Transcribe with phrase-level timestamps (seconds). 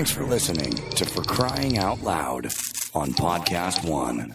[0.00, 2.46] Thanks for listening to For Crying Out Loud
[2.94, 4.34] on Podcast One.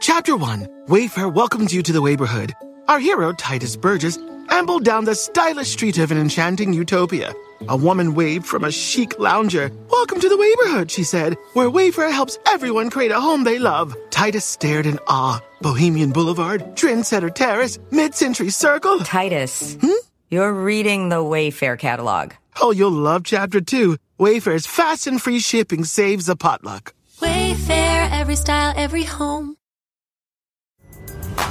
[0.00, 2.54] Chapter 1 Wayfair welcomes you to the neighborhood.
[2.86, 7.34] Our hero, Tituss Burgess, ambled down the stylish street of an enchanting utopia.
[7.68, 9.68] A woman waved from a chic lounger.
[9.90, 13.96] Welcome to the neighborhood, she said, where Wayfair helps everyone create a home they love.
[14.10, 15.40] Titus stared in awe.
[15.60, 19.00] Bohemian Boulevard, Trendsetter Terrace, Mid Century Circle.
[19.00, 19.90] Titus, hmm?
[20.28, 22.34] you're reading the Wayfair catalog.
[22.62, 23.96] Oh, you'll love Chapter 2.
[24.20, 26.92] Wayfair's fast and free shipping saves a potluck.
[27.20, 29.56] Wayfair, every style, every home.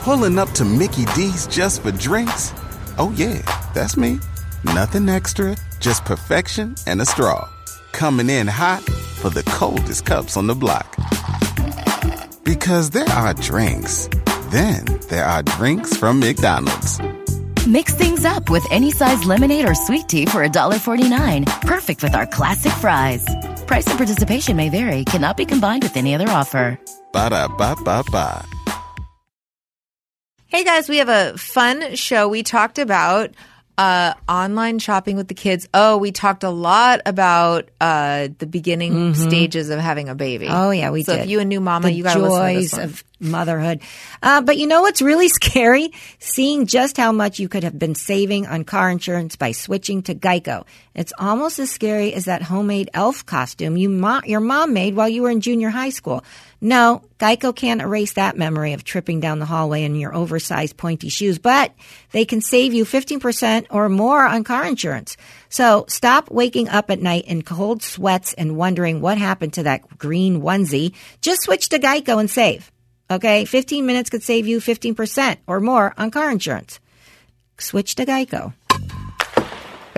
[0.04, 2.54] Pulling up to Mickey D's just for drinks?
[3.00, 3.42] Oh, yeah,
[3.74, 4.20] that's me.
[4.64, 7.50] Nothing extra, just perfection and a straw.
[7.92, 10.96] Coming in hot for the coldest cups on the block.
[12.44, 14.08] Because there are drinks,
[14.52, 17.00] then there are drinks from McDonald's.
[17.68, 21.62] Mix things up with any size lemonade or sweet tea for $1.49.
[21.62, 23.26] Perfect with our classic fries.
[23.68, 26.80] Price and participation may vary, cannot be combined with any other offer.
[27.12, 28.46] Ba da ba ba ba.
[30.48, 32.28] Hey guys, we have a fun show.
[32.28, 33.36] We talked about
[33.80, 35.70] uh, online shopping with the kids.
[35.74, 40.48] Oh, we talked a lot about uh, the beginning stages of having a baby.
[40.50, 41.24] Oh yeah, we so did.
[41.24, 43.80] if you a new mama, the you got to joys of motherhood.
[44.22, 45.94] Uh, but you know what's really scary?
[46.20, 50.14] Seeing just how much you could have been saving on car insurance by switching to
[50.16, 50.66] Geico.
[50.94, 55.08] It's almost as scary as that homemade elf costume you mo- your mom made while
[55.08, 56.26] you were in junior high school.
[56.62, 61.08] No, Geico can't erase that memory of tripping down the hallway in your oversized pointy
[61.08, 61.74] shoes, but
[62.12, 65.16] they can save you 15% or more on car insurance.
[65.48, 69.98] So stop waking up at night in cold sweats and wondering what happened to that
[69.98, 70.94] green onesie.
[71.22, 72.72] Just switch to Geico and save.
[73.10, 73.46] Okay?
[73.46, 76.82] 15 minutes could save you 15% or more on car insurance.
[77.58, 78.54] Switch to Geico.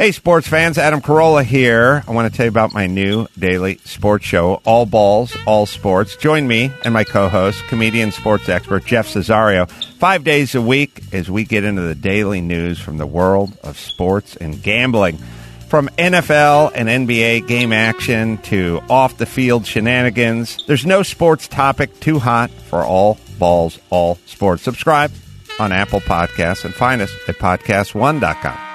[0.01, 2.03] Hey, sports fans, Adam Carolla here.
[2.07, 6.15] I want to tell you about my new daily sports show, All Balls, All Sports.
[6.15, 11.03] Join me and my co host, comedian sports expert Jeff Cesario, five days a week
[11.13, 15.17] as we get into the daily news from the world of sports and gambling.
[15.67, 21.99] From NFL and NBA game action to off the field shenanigans, there's no sports topic
[21.99, 24.63] too hot for All Balls, All Sports.
[24.63, 25.11] Subscribe
[25.59, 28.70] on Apple Podcasts and find us at podcast1.com.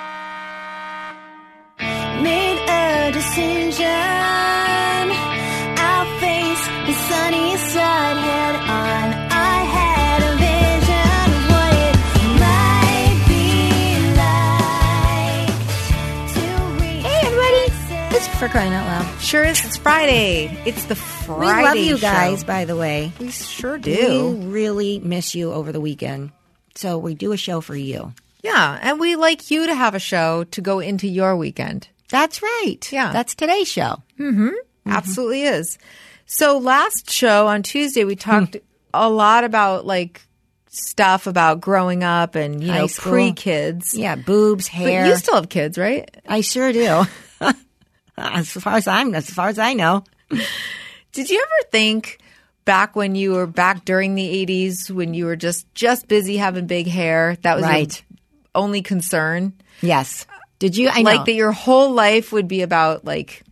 [18.36, 19.20] for crying out loud.
[19.20, 19.64] Sure is.
[19.64, 20.54] It's Friday.
[20.66, 21.56] It's the Friday.
[21.56, 22.02] We love you show.
[22.02, 23.10] guys, by the way.
[23.18, 24.30] We sure do.
[24.30, 26.32] We really miss you over the weekend.
[26.74, 28.12] So we do a show for you.
[28.42, 31.88] Yeah, and we like you to have a show to go into your weekend.
[32.10, 32.78] That's right.
[32.92, 33.10] Yeah.
[33.10, 34.02] That's today's show.
[34.18, 34.48] Mm-hmm.
[34.48, 34.90] Mm-hmm.
[34.90, 35.78] Absolutely is.
[36.26, 38.60] So last show on Tuesday we talked hmm.
[38.92, 40.20] a lot about like
[40.68, 43.94] stuff about growing up and you High know pre kids.
[43.96, 45.06] Yeah, boobs, But hair.
[45.06, 46.14] you still have kids, right?
[46.28, 47.04] I sure do.
[48.18, 50.04] as far as I'm, as far as I know.
[51.12, 52.18] Did you ever think
[52.64, 56.66] back when you were back during the 80s when you were just just busy having
[56.66, 58.02] big hair that was your Right.
[58.54, 59.52] only concern?
[59.80, 60.26] Yes.
[60.58, 60.88] Did you?
[60.88, 61.10] I know.
[61.10, 63.42] Like that your whole life would be about like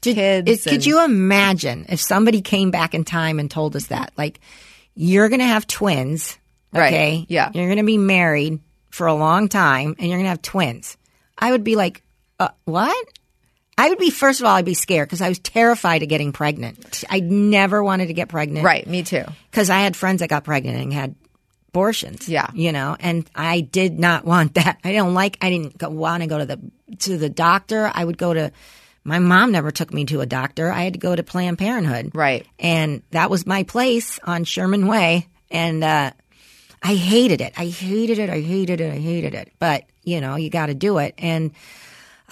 [0.00, 0.66] Did- kids.
[0.66, 4.12] it- could you imagine if somebody came back in time and told us that?
[4.16, 4.40] Like,
[4.94, 6.38] you're going to have twins.
[6.72, 6.92] Right.
[6.92, 7.26] Okay.
[7.28, 7.50] Yeah.
[7.52, 8.60] You're going to be married
[8.90, 10.96] for a long time and you're going to have twins.
[11.38, 12.02] I would be like,
[12.40, 13.06] uh, what?
[13.78, 16.32] I would be, first of all, I'd be scared because I was terrified of getting
[16.32, 17.04] pregnant.
[17.08, 18.64] I never wanted to get pregnant.
[18.64, 19.24] Right, me too.
[19.50, 21.14] because I had friends that got pregnant and had
[21.68, 22.28] abortions.
[22.28, 22.48] Yeah.
[22.52, 24.78] you know, and I did not want that.
[24.84, 25.38] I don't like.
[25.40, 26.60] I didn't go, want to go to the
[26.98, 27.90] to the doctor.
[27.92, 28.52] I would go to.
[29.04, 30.70] My mom never took me to a doctor.
[30.70, 32.12] I had to go to Planned Parenthood.
[32.14, 32.46] Right.
[32.60, 36.12] and that was my place on Sherman Way, and uh,
[36.82, 37.52] I hated it.
[37.56, 38.30] I hated it.
[38.30, 38.92] I hated it.
[38.92, 39.50] I hated it.
[39.58, 41.52] But you know, you got to do it, and.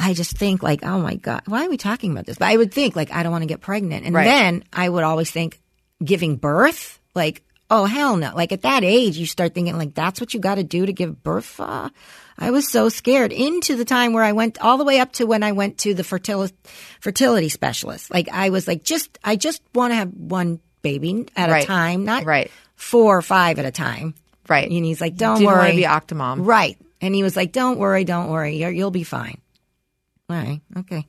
[0.00, 2.38] I just think like, oh my God, why are we talking about this?
[2.38, 4.06] But I would think like, I don't want to get pregnant.
[4.06, 4.24] And Right.
[4.24, 5.60] then I would always think
[6.02, 8.32] giving birth, like, oh hell no.
[8.34, 10.92] Like at that age, you start thinking like, that's what you got to do to
[10.92, 11.60] give birth.
[11.60, 11.90] Uh,
[12.38, 15.26] I was so scared into the time where I went all the way up to
[15.26, 16.54] when I went to the fertility,
[17.00, 18.10] fertility specialist.
[18.10, 21.62] Like I was like, just, I just want to have one baby at Right.
[21.62, 22.50] a time, not Right.
[22.74, 24.14] four or five at a time.
[24.48, 24.64] Right.
[24.70, 25.58] And he's like, don't Didn't worry.
[25.58, 25.82] want to be
[26.16, 26.46] octomom.
[26.46, 26.78] Right.
[27.02, 28.56] And he was like, don't worry, don't worry.
[28.56, 29.39] You're, you'll be fine.
[30.30, 30.60] All right.
[30.78, 31.06] Okay.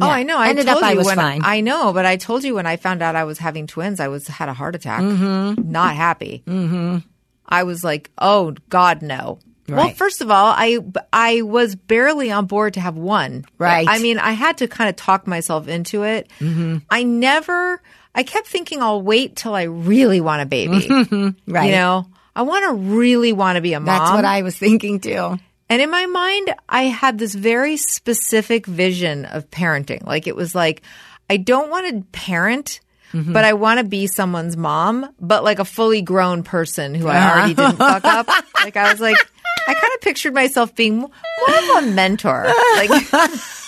[0.00, 0.38] Oh, I know.
[0.38, 1.42] I Ended told up I was when fine.
[1.44, 4.08] I know, but I told you when I found out I was having twins, I
[4.08, 5.02] was had a heart attack.
[5.02, 5.70] Mm-hmm.
[5.70, 6.42] Not happy.
[6.46, 6.98] Mm-hmm.
[7.46, 9.38] I was like, oh God, no.
[9.68, 10.78] Well, first of all, I
[11.12, 13.44] I was barely on board to have one.
[13.56, 13.86] Right.
[13.88, 16.28] I mean, I had to kind of talk myself into it.
[16.40, 16.78] Mm-hmm.
[16.90, 17.80] I never.
[18.14, 20.86] I kept thinking I'll wait till I really want a baby.
[21.46, 21.66] Right.
[21.66, 22.06] You know,
[22.36, 23.86] I want to really want to be a mom.
[23.86, 25.38] That's what I was thinking too.
[25.70, 30.06] And in my mind, I had this very specific vision of parenting.
[30.06, 30.82] Like it was like,
[31.30, 32.80] I don't want to parent,
[33.12, 33.32] Mm-hmm.
[33.32, 37.30] but I want to be someone's mom, but like a fully grown person who I
[37.30, 38.26] already didn't fuck up.
[38.64, 39.16] Like I was like,
[39.68, 41.08] I kind of pictured myself being more
[41.48, 42.50] of a mentor.
[42.74, 42.90] Like,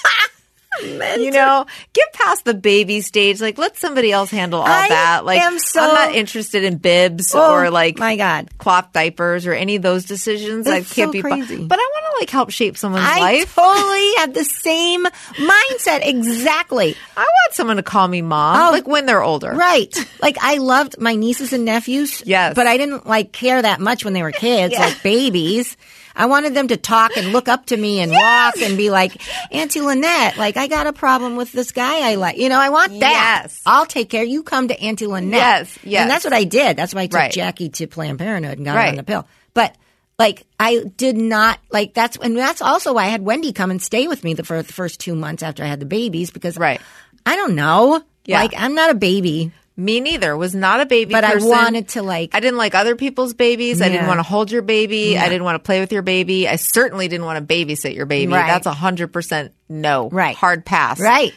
[0.82, 3.40] you know, get past the baby stage.
[3.40, 5.24] Like, let somebody else handle all I that.
[5.24, 8.48] Like, am so- I'm not interested in bibs Oh, or like my God.
[8.58, 10.66] cloth diapers or any of those decisions.
[10.66, 11.64] I can't so be, crazy.
[11.64, 13.58] but I want to like help shape someone's I life.
[13.58, 16.06] I totally have the same mindset.
[16.06, 16.96] Exactly.
[17.16, 19.52] I want someone to call me mom, Oh, like when they're older.
[19.52, 19.94] Right.
[20.20, 22.22] Like I loved my nieces and nephews.
[22.24, 22.54] Yes.
[22.54, 25.76] But I didn't like care that much when they were kids, like babies.
[26.16, 29.20] I wanted them to talk and look up to me and walk and be like,
[29.52, 32.38] Auntie Lynette, like I got a problem with this guy I like.
[32.38, 33.40] You know, I want that.
[33.44, 33.60] Yes.
[33.66, 34.24] I'll take care.
[34.24, 35.32] You come to Auntie Lynette.
[35.38, 36.02] Yes, yes.
[36.02, 36.76] And that's what I did.
[36.76, 37.32] That's why I took Right.
[37.32, 38.88] Jackie to Planned Parenthood and got her Right.
[38.88, 39.26] on the pill.
[39.54, 39.76] But
[40.18, 43.82] like I did not like that's and that's also why I had Wendy come and
[43.82, 46.56] stay with me the, for the first two months after I had the babies because
[46.56, 46.80] Right.
[47.26, 48.02] I don't know.
[48.24, 48.40] Yeah.
[48.40, 49.52] Like I'm not a baby.
[49.78, 50.36] Me neither.
[50.36, 53.82] Was not a baby, But I wanted to, like- I didn't like other people's babies.
[53.82, 55.18] I didn't want to hold your baby.
[55.18, 56.48] I didn't want to play with your baby.
[56.48, 58.32] I certainly didn't want to babysit your baby.
[58.32, 58.46] Right.
[58.46, 60.08] That's a hundred percent no.
[60.08, 60.34] Right.
[60.36, 60.98] Hard pass.
[61.00, 61.32] Right.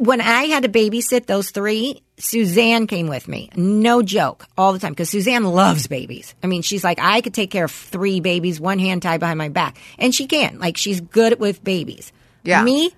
[0.00, 3.48] When I had to babysit those three, Suzanne came with me.
[3.56, 6.34] No joke, all the time because Suzanne loves babies.
[6.42, 9.38] I mean, she's like, I could take care of three babies, one hand tied behind
[9.38, 10.58] my back, and she can.
[10.58, 12.12] Like, she's good with babies.
[12.44, 12.62] Yeah.
[12.62, 12.92] Me,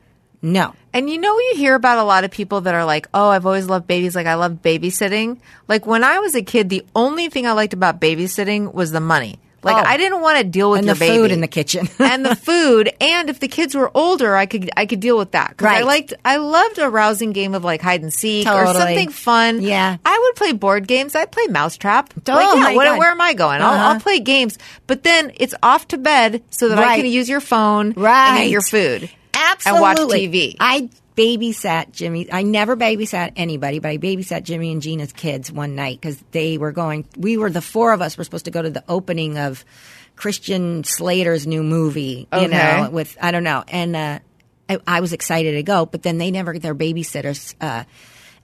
[0.45, 0.75] no.
[0.93, 3.47] And you know, you hear about a lot of people that are like, oh, I've
[3.47, 4.15] always loved babies.
[4.15, 5.39] Like, I love babysitting.
[5.67, 9.01] Like, when I was a kid, the only thing I liked about babysitting was the
[9.01, 9.41] money.
[9.65, 9.89] Like, Oh.
[9.89, 11.17] I didn't want to deal with And the baby.
[11.17, 11.89] food in the kitchen.
[11.99, 12.93] and the food.
[13.01, 15.57] And if the kids were older, I could I could deal with that.
[15.57, 15.85] 'Cause I Right.
[15.87, 19.63] liked I loved a rousing game of like hide and seek or something fun.
[19.63, 19.97] Yeah.
[20.05, 21.17] I would play board games.
[21.17, 22.13] I'd play Mousetrap.
[22.29, 23.63] Oh, like, yeah, what, where am I going?
[23.63, 23.85] I'll, Uh-huh.
[23.95, 24.59] I'll play games.
[24.87, 28.45] But then it's off to bed so that I can use your phone and Right.
[28.45, 29.09] eat your food.
[29.53, 29.71] Absolutely.
[29.71, 30.57] And watch TV.
[30.61, 32.33] I babysat Jimmy.
[32.33, 36.59] I never babysat anybody, but I babysat Jimmy and Gina's kids one night because they
[36.59, 37.07] were going.
[37.17, 39.65] We were the four of us were supposed to go to the opening of
[40.17, 42.27] Christian Slater's new movie.
[42.33, 42.49] You Okay.
[42.49, 44.19] know, with I don't know, and uh,
[44.69, 47.55] I, I was excited to go, but then they never their babysitters.
[47.61, 47.85] Uh,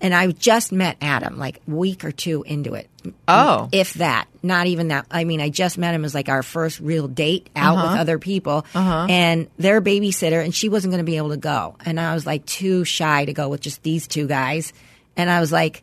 [0.00, 2.88] and I just met Adam like week or two into it.
[3.26, 3.69] Oh.
[3.73, 5.06] If that, not even that.
[5.11, 7.88] I mean, I just met him as like our first real date out Uh-huh.
[7.93, 11.76] with other people, and their babysitter, and she wasn't going to be able to go,
[11.85, 14.73] and I was like too shy to go with just these two guys,
[15.17, 15.82] and I was like,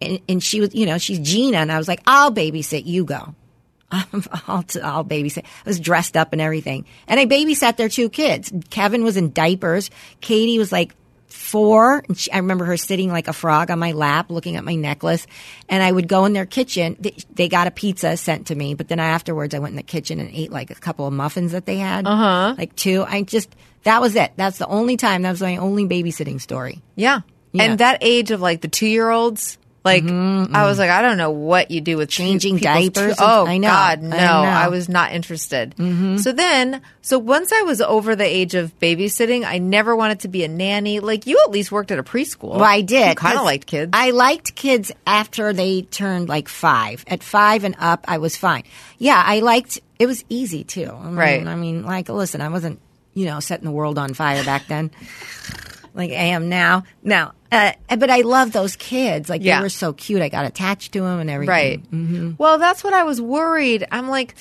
[0.00, 3.04] and, and she was, you know, she's Gina, and I was like, I'll babysit, you
[3.04, 3.34] go.
[3.92, 5.44] I'll, t- I'll babysit.
[5.44, 6.86] I was dressed up and everything.
[7.06, 8.50] And I babysat their two kids.
[8.70, 9.90] Kevin was in diapers.
[10.22, 10.94] Katie was like
[11.32, 12.04] four.
[12.06, 14.74] And she, I remember her sitting like a frog on my lap looking at my
[14.74, 15.26] necklace.
[15.68, 16.96] And I would go in their kitchen.
[17.00, 18.74] They, they got a pizza sent to me.
[18.74, 21.52] But then afterwards, I went in the kitchen and ate like a couple of muffins
[21.52, 22.06] that they had.
[22.06, 22.54] Uh huh.
[22.56, 23.04] Like two.
[23.06, 24.32] I just, that was it.
[24.36, 25.22] That's the only time.
[25.22, 26.82] That was my only babysitting story.
[26.94, 27.20] Yeah.
[27.52, 27.64] Yeah.
[27.64, 30.80] And that age of like the two year olds, like mm-hmm, I was mm.
[30.80, 33.68] like, I don't know what you do with Changing diapers oh I know.
[33.68, 34.16] God, I no!
[34.16, 34.48] know.
[34.48, 35.74] I, was not interested.
[35.76, 36.18] Mm-hmm.
[36.18, 40.28] So then, so once I was over the age of babysitting, I never wanted to
[40.28, 41.00] be a nanny.
[41.00, 42.50] Like you, at least worked at a preschool.
[42.50, 43.08] Well, I did.
[43.08, 43.90] I kind of liked kids.
[43.92, 47.04] I liked kids after they turned like five.
[47.08, 48.62] At five and up, I was fine.
[48.98, 49.80] Yeah, I liked.
[49.98, 50.90] It was easy too.
[50.92, 51.46] I mean, Right.
[51.46, 52.80] I mean, like, listen, I wasn't,
[53.14, 54.92] you know, setting the world on fire back then,
[55.94, 56.84] like I am now.
[57.02, 59.28] Now, uh, but I love those kids.
[59.28, 59.58] Like Yeah.
[59.58, 60.22] they were so cute.
[60.22, 61.50] I got attached to them and everything.
[61.50, 61.90] Right.
[61.90, 62.32] Mm-hmm.
[62.38, 63.86] Well, that's what I was worried.
[63.92, 64.34] I'm like,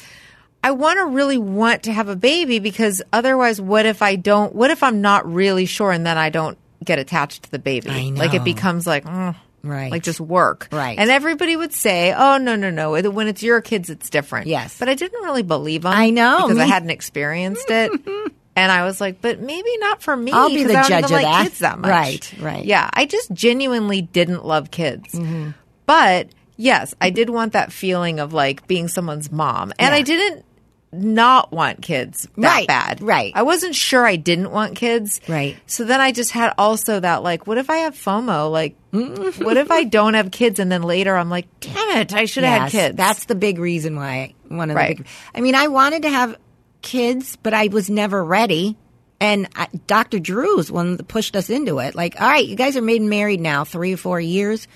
[0.64, 4.54] I want to really want to have a baby because otherwise, what if I don't?
[4.56, 7.90] What if I'm not really sure and then I don't get attached to the baby?
[7.90, 9.92] I Like it becomes like, mm, Right.
[9.92, 10.68] like just work.
[10.72, 10.98] Right.
[10.98, 13.00] And everybody would say, oh, no, no, no.
[13.12, 14.48] When it's your kids, it's different.
[14.48, 14.78] Yes.
[14.80, 15.94] But I didn't really believe them.
[15.94, 17.92] I know, Because I hadn't experienced it.
[18.56, 20.32] And I was like, but maybe not for me.
[20.34, 21.44] I'll be the I don't judge even of like that.
[21.44, 21.90] kids that much.
[21.90, 22.66] Right, right.
[22.66, 25.14] Yeah, I just genuinely didn't love kids.
[25.14, 25.52] Mm-hmm.
[25.86, 29.72] But yes, I did want that feeling of like being someone's mom.
[29.80, 29.98] And Yeah.
[29.98, 30.46] I didn't
[30.94, 33.02] not want kids that Right, bad.
[33.02, 33.32] right.
[33.34, 35.22] I wasn't sure I didn't want kids.
[35.30, 35.56] Right.
[35.66, 38.52] So then I just had also that like, what if I have FOMO?
[38.52, 42.26] Like, what if I don't have kids and then later I'm like, damn it, I
[42.26, 42.98] should have had kids.
[42.98, 44.34] That's the big reason why.
[44.50, 44.98] One of Right.
[44.98, 45.12] the big.
[45.34, 46.36] I mean, I wanted to have
[46.82, 48.78] kids, but I was never ready.
[49.20, 50.18] And I, Dr.
[50.20, 51.94] Drew's one that pushed us into it.
[51.94, 54.68] Like, all right, you guys are made and married now, three or four years.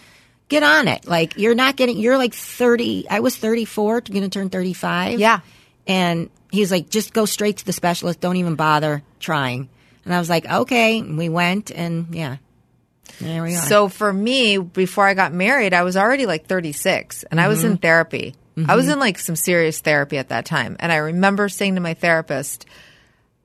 [0.50, 1.08] Get on it.
[1.08, 1.98] Like, you're not getting.
[1.98, 3.08] You're like thirty.
[3.10, 5.20] I was thirty four, going to turn thirty five.
[5.20, 5.40] Yeah.
[5.88, 8.20] And he's like, just go straight to the specialist.
[8.20, 9.68] Don't even bother trying.
[10.04, 11.00] And I was like, okay.
[11.00, 12.38] And we went, and yeah,
[13.20, 13.62] there we are.
[13.66, 17.60] So for me, before I got married, I was already like 36 and I was
[17.64, 17.68] Mm-hmm.
[17.72, 18.36] in therapy.
[18.58, 20.78] I was in like some serious therapy at that time.
[20.80, 22.66] And I remember saying to my therapist,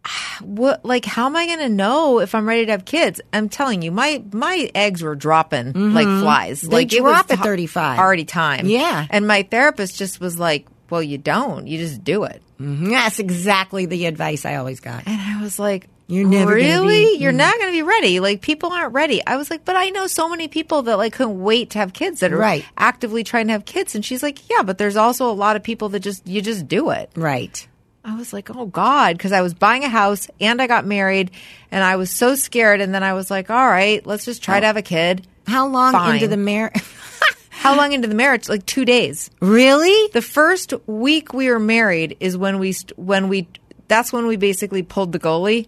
[0.04, 3.20] "Ah, what like how am I going to know if I'm ready to have kids?
[3.32, 6.60] I'm telling you, my my eggs were dropping like flies.
[6.60, 6.70] Mm-hmm.
[6.70, 7.98] They like it drop was at 35.
[7.98, 8.66] already time.
[8.66, 9.06] Yeah.
[9.10, 11.66] And my therapist just was like, "Well, you don't.
[11.66, 12.90] You just do it." Mhm.
[12.90, 15.04] that's exactly the advice I always got.
[15.06, 17.04] And I was like, You're never really?
[17.04, 17.20] be- mm.
[17.20, 18.20] You're not going to be ready.
[18.20, 19.24] Like people aren't ready.
[19.26, 21.92] I was like, but I know so many people that like couldn't wait to have
[21.92, 22.64] kids that are Right.
[22.76, 23.94] actively trying to have kids.
[23.94, 26.66] And she's like, yeah, but there's also a lot of people that just you just
[26.68, 27.10] do it.
[27.14, 27.66] Right.
[28.04, 31.30] I was like, oh God, because I was buying a house and I got married
[31.70, 32.80] and I was so scared.
[32.80, 35.26] And then I was like, all right, let's just try to have a kid.
[35.46, 36.14] How long Fine.
[36.16, 36.74] into the marriage?
[37.50, 38.48] How long into the marriage?
[38.48, 39.30] Like two days.
[39.40, 40.08] really?
[40.14, 43.48] The first week we were married is when we st- when we
[43.86, 45.66] that's when we basically pulled the goalie.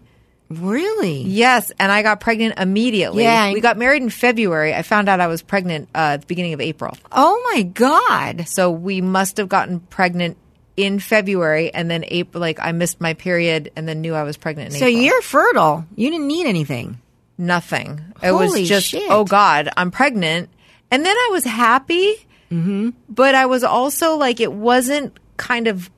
[0.59, 1.21] Really?
[1.23, 3.23] Yes, and I got pregnant immediately.
[3.23, 4.73] Yeah, we got married in February.
[4.73, 6.95] I found out I was pregnant uh, at the beginning of April.
[7.11, 8.47] Oh my God.
[8.47, 10.37] So we must have gotten pregnant
[10.75, 12.41] in February, and then April.
[12.41, 14.73] Like I missed my period, and then knew I was pregnant.
[14.73, 15.03] In So April.
[15.03, 15.85] you're fertile.
[15.95, 16.99] You didn't need anything.
[17.37, 17.99] nothing.
[18.21, 19.09] It Holy was just shit.
[19.11, 20.49] oh god, I'm pregnant,
[20.91, 22.15] and then I was happy,
[22.51, 22.89] mm-hmm.
[23.09, 25.89] but I was also like it wasn't kind of.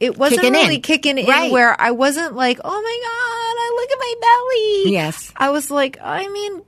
[0.00, 0.60] It wasn't Kicking in.
[0.68, 1.50] really kicking in Right.
[1.50, 3.37] where I wasn't like, oh my god,
[3.80, 4.92] look at my belly.
[4.92, 5.32] Yes.
[5.36, 6.62] I was like, I mean,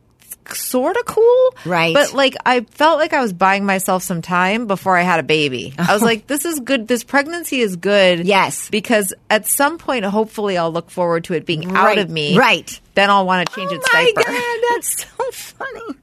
[0.54, 1.94] sort of cool, Right.
[1.94, 5.22] But like, I felt like I was buying myself some time before I had a
[5.22, 5.74] baby.
[5.78, 6.06] I was oh.
[6.06, 6.88] like, this is good.
[6.88, 8.68] This pregnancy is good, Yes.
[8.70, 12.80] because at some point, hopefully, I'll look forward to it being out of me, Right.
[12.94, 14.30] Then I'll want to change oh its my diaper.
[14.32, 15.96] God, that's so funny.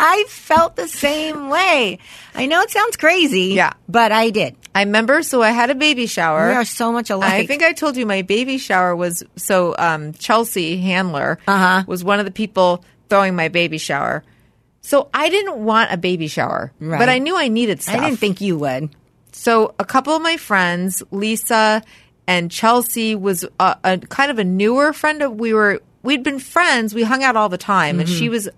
[0.00, 1.98] I felt the same way.
[2.34, 3.54] I know it sounds crazy.
[3.54, 3.72] Yeah.
[3.88, 4.54] But I did.
[4.74, 6.48] I remember, so I had a baby shower.
[6.50, 7.32] We are so much alike.
[7.32, 11.82] I think I told you my baby shower was so um, Chelsea Handler Uh-huh.
[11.88, 14.22] was one of the people throwing my baby shower.
[14.82, 16.98] So I didn't want a baby shower, Right.
[16.98, 17.96] but I knew I needed stuff.
[17.96, 18.90] I didn't think you would.
[19.32, 21.82] So a couple of my friends, Lisa
[22.26, 25.22] and Chelsea, was a, a kind of a newer friend.
[25.22, 26.94] Of, we were we'd been friends.
[26.94, 28.18] We hung out all the time, and Mm-hmm.
[28.18, 28.48] she was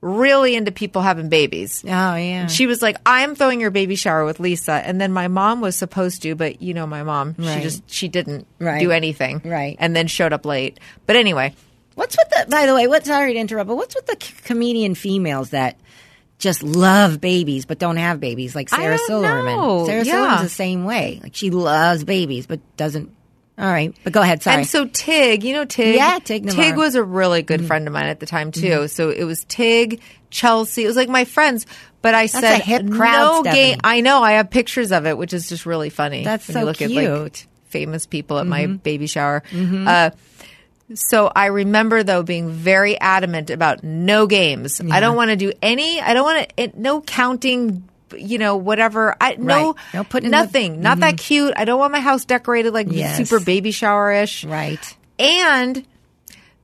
[0.00, 1.82] really into people having babies.
[1.84, 2.46] Oh, yeah.
[2.46, 5.76] She was like, "I'm throwing your baby shower with Lisa," and then my mom was
[5.76, 8.80] supposed to, but you know, my mom, she just she didn't Right.
[8.80, 9.76] do anything, Right.
[9.78, 10.78] and then showed up late.
[11.06, 11.54] But anyway,
[11.96, 14.32] What's with the, by the way, what, sorry to interrupt, but what's with the c-
[14.44, 15.76] comedian females that
[16.38, 18.54] just love babies but don't have babies?
[18.54, 19.44] Like Sarah Silverman.
[19.56, 19.84] know.
[19.84, 20.12] Sarah Yeah.
[20.12, 21.20] Silverman's the same way.
[21.22, 23.10] Like she loves babies but doesn't.
[23.60, 23.94] All right.
[24.02, 24.42] But go ahead.
[24.42, 24.56] Sorry.
[24.56, 25.94] And so Tig, you know Tig?
[25.94, 26.54] Yeah, Tig Notaro.
[26.54, 28.88] Tig was a really good friend of mine at the time too.
[28.88, 30.00] So it was Tig,
[30.30, 30.84] Chelsea.
[30.84, 31.66] It was like my friends.
[32.02, 33.78] But I said a hip crowd, no game.
[33.84, 34.22] I know.
[34.22, 36.24] I have pictures of it, which is just really funny.
[36.24, 37.32] That's when so you look at like cute.
[37.32, 37.50] Mm-hmm.
[37.68, 39.42] famous people at my baby shower.
[39.54, 40.10] Uh,
[40.94, 44.80] so I remember though being very adamant about no games.
[44.80, 46.00] I don't want to do any.
[46.00, 46.80] I don't want to.
[46.80, 47.86] No counting.
[48.16, 49.16] You know, whatever.
[49.20, 49.74] I no, Right.
[49.94, 50.80] No putting in the- nothing.
[50.80, 51.54] Not that cute.
[51.56, 53.16] I don't want my house decorated like Yes.
[53.16, 54.44] super baby shower ish.
[54.44, 54.96] right.
[55.18, 55.86] And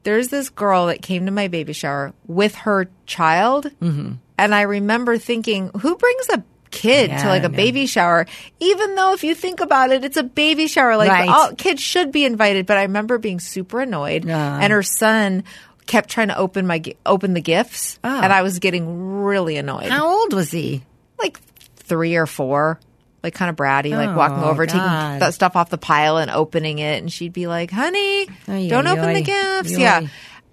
[0.02, 3.66] there's this girl that came to my baby shower with her child.
[3.82, 4.12] Mm-hmm.
[4.38, 8.26] And I remember thinking, who brings a kid Yeah, to like a baby shower?
[8.60, 10.96] Even though if you think about it, it's a baby shower.
[10.96, 11.28] Like Right.
[11.28, 12.66] all kids should be invited.
[12.66, 14.24] But I remember being super annoyed.
[14.24, 14.58] Yeah.
[14.60, 15.44] And her son
[15.86, 17.98] kept trying to open my open the gifts.
[18.04, 18.20] Oh.
[18.22, 19.88] And I was getting really annoyed.
[19.90, 20.82] How old was he?
[21.18, 21.40] Like
[21.76, 22.80] three or four.
[23.22, 24.72] Like kind of bratty, like Oh, walking over, God.
[24.72, 28.68] taking that stuff off the pile and opening it, and she'd be like, "Honey, Ay,
[28.68, 29.60] don't ay, open the ay.
[29.62, 30.06] gifts." Yeah.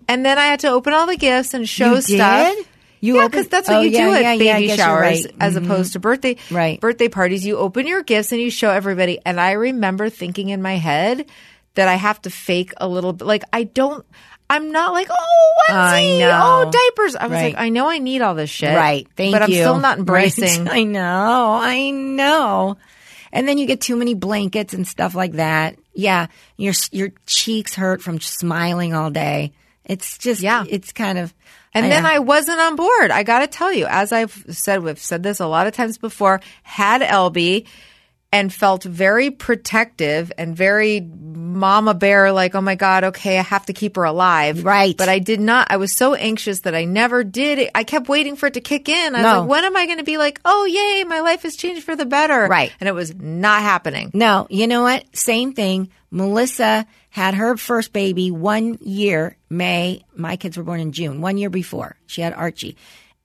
[0.07, 2.55] And then I had to open all the gifts and show You stuff.
[2.55, 2.65] did?
[2.99, 4.67] You yeah, opened- because that's what Oh, you yeah, do at yeah, yeah, I baby
[4.67, 5.35] guess you're showers right.
[5.39, 5.65] as Mhm.
[5.65, 6.79] opposed to birthday Right.
[6.81, 7.45] birthday parties.
[7.45, 9.19] You open your gifts and you show everybody.
[9.23, 11.25] And I remember thinking in my head
[11.75, 13.27] that I have to fake a little bit.
[13.27, 14.03] Like I don't.
[14.49, 17.15] I'm not like oh I onesie, oh diapers.
[17.15, 17.53] I was Right.
[17.53, 19.07] like I know I need all this shit, Right.
[19.15, 19.99] Thank but I'm still not Right.
[19.99, 20.67] embracing.
[20.71, 21.53] I know.
[21.61, 22.77] I know.
[23.31, 25.75] And then you get too many blankets and stuff like that.
[25.93, 29.53] Yeah, your your cheeks hurt from smiling all day.
[29.85, 30.65] It's just Yeah.
[30.69, 31.33] It's kind of.
[31.75, 32.09] And then know.
[32.09, 33.09] I wasn't on board.
[33.09, 35.97] I got to tell you, as I've said, we've said this a lot of times
[35.97, 37.65] before, had Elby
[38.33, 43.67] and felt very protective and very mama bear, like, oh my God, okay, I have
[43.67, 44.65] to keep her alive.
[44.65, 44.97] Right.
[44.97, 47.69] But I did not, I was so anxious that I never did it.
[47.75, 49.13] I kept waiting for it to kick in.
[49.15, 49.39] I was No.
[49.41, 51.95] like, when am I going to be like, oh, yay, my life has changed for
[51.95, 52.47] the better?
[52.47, 52.73] Right.
[52.79, 54.09] And it was not happening.
[54.15, 55.05] No, you know what?
[55.15, 55.91] Same thing.
[56.09, 60.03] Melissa had her first baby one year, May.
[60.15, 61.95] My kids were born in June, one year before.
[62.07, 62.77] She had Archie.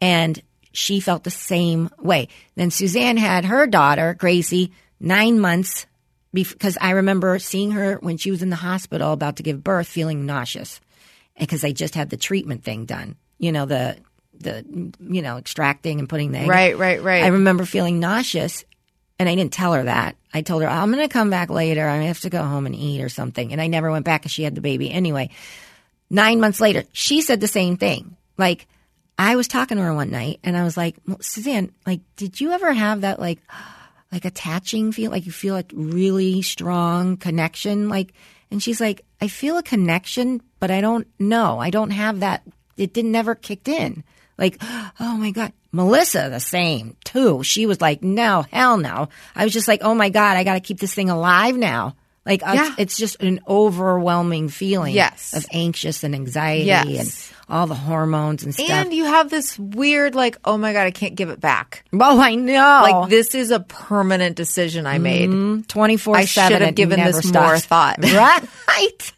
[0.02, 0.40] And
[0.72, 2.28] she felt the same way.
[2.56, 5.86] Then Suzanne had her daughter, Gracie, nine months
[6.32, 9.88] because I remember seeing her when she was in the hospital about to give birth,
[9.88, 10.80] feeling nauseous,
[11.36, 13.16] eh, because I just had the treatment thing done.
[13.38, 13.96] You know the
[14.38, 14.64] the
[15.00, 16.48] you know extracting and putting the egg.
[16.48, 17.24] Right, right, right.
[17.24, 18.64] I remember feeling nauseous,
[19.18, 20.16] and I didn't tell her that.
[20.32, 21.88] I told her I'm going to come back later.
[21.88, 24.32] I have to go home and eat or something, and I never went back because
[24.32, 25.30] she had the baby anyway.
[26.10, 28.16] Nine months later, she said the same thing.
[28.36, 28.66] Like
[29.18, 32.40] I was talking to her one night, and I was like, well, Suzanne, like, did
[32.40, 33.40] you ever have that like?
[34.12, 38.12] Like attaching feel like you feel a really strong connection like
[38.50, 41.58] and she's like i feel a connection but i don't know.
[41.58, 42.42] I don't have that.
[42.76, 44.04] It didn't never kicked in.
[44.36, 45.52] Like oh my god.
[45.70, 47.42] Melissa the same too.
[47.42, 49.08] She was like no hell no.
[49.34, 51.96] I was just like oh my god i gotta keep this thing alive now
[52.28, 52.74] like Yeah.
[52.78, 55.32] it's just an overwhelming feeling Yes.
[55.34, 56.98] of anxious and anxiety Yes.
[56.98, 60.82] and all the hormones and stuff And you have this weird, like, oh my God,
[60.86, 61.82] I can't give it back.
[61.92, 65.30] oh i know Like, this is a permanent decision I made.
[65.30, 65.62] Mm-hmm.
[65.62, 67.96] 24 I should have given this more thought.
[68.12, 69.12] right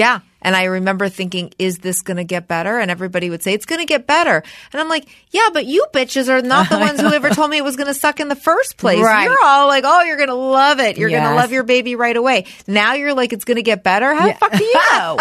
[0.00, 0.20] Yeah.
[0.42, 2.78] And I remember thinking, is this going to get better?
[2.78, 4.42] And everybody would say, it's going to get better.
[4.72, 7.58] And I'm like, yeah, but you bitches are not the ones who ever told me
[7.58, 9.02] it was going to suck in the first place.
[9.04, 9.24] Right.
[9.24, 10.96] You're all like, oh, you're going to love it.
[10.96, 12.46] You're going to love your baby right away.
[12.66, 14.14] Now you're like, it's going to get better.
[14.14, 15.18] How the fuck do you know?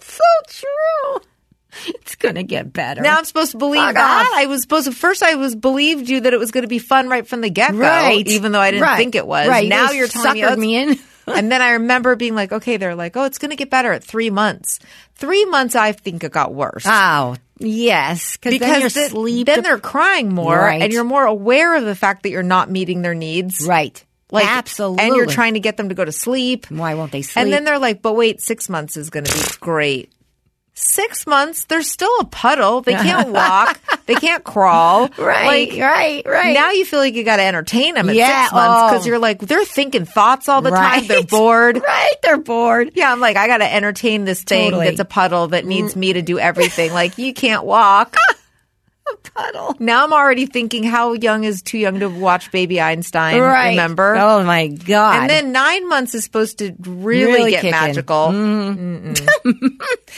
[0.00, 1.20] so true.
[1.86, 3.00] It's gonna get better.
[3.00, 4.26] now I'm supposed to believe Fuck that.
[4.30, 4.38] off.
[4.38, 6.78] I was supposed to, first I was believed you that it was going to be
[6.78, 7.78] fun right from the get go.
[7.78, 8.98] right, Even though I didn't Right.
[8.98, 9.48] think it was.
[9.48, 9.66] Right.
[9.68, 10.98] Now You you're telling me, oh, me in.
[11.26, 13.92] and then I remember being like, okay, they're like, oh, it's going to get better
[13.92, 14.78] at three months.
[15.14, 16.84] Three months, I think it got worse.
[16.86, 19.46] oh yes, because then you're sleep.
[19.46, 20.82] then they're crying more, Right.
[20.82, 23.66] and you're more aware of the fact that you're not meeting their needs.
[23.66, 24.04] right.
[24.32, 25.04] Like, Absolutely.
[25.04, 26.66] And you're trying to get them to go to sleep.
[26.70, 27.42] Why won't they sleep?
[27.42, 30.10] And then they're like, but wait, six months is going to be great.
[30.74, 32.80] Six months, they're still a puddle.
[32.80, 33.78] They can't walk.
[34.06, 35.08] they can't crawl.
[35.18, 36.54] Right, Like, right, right.
[36.54, 39.08] Now you feel like you got to entertain them at Yeah, six months because oh.
[39.10, 41.00] you're like, they're thinking thoughts all the right.
[41.00, 41.06] time.
[41.06, 41.82] They're bored.
[41.92, 42.14] Right.
[42.22, 42.92] They're bored.
[42.94, 44.86] Yeah, I'm like, I got to entertain this thing Totally.
[44.86, 45.96] that's a puddle that needs mm.
[45.98, 46.92] me to do everything.
[46.92, 48.16] like, you can't walk.
[49.34, 49.76] Puddle.
[49.78, 53.40] Now I'm already thinking, how young is too young to watch Baby Einstein?
[53.40, 53.70] Right.
[53.70, 54.16] Remember?
[54.16, 55.22] Oh my god.
[55.22, 58.28] And then nine months is supposed to really, Really get magical.
[58.28, 59.66] Mm-hmm.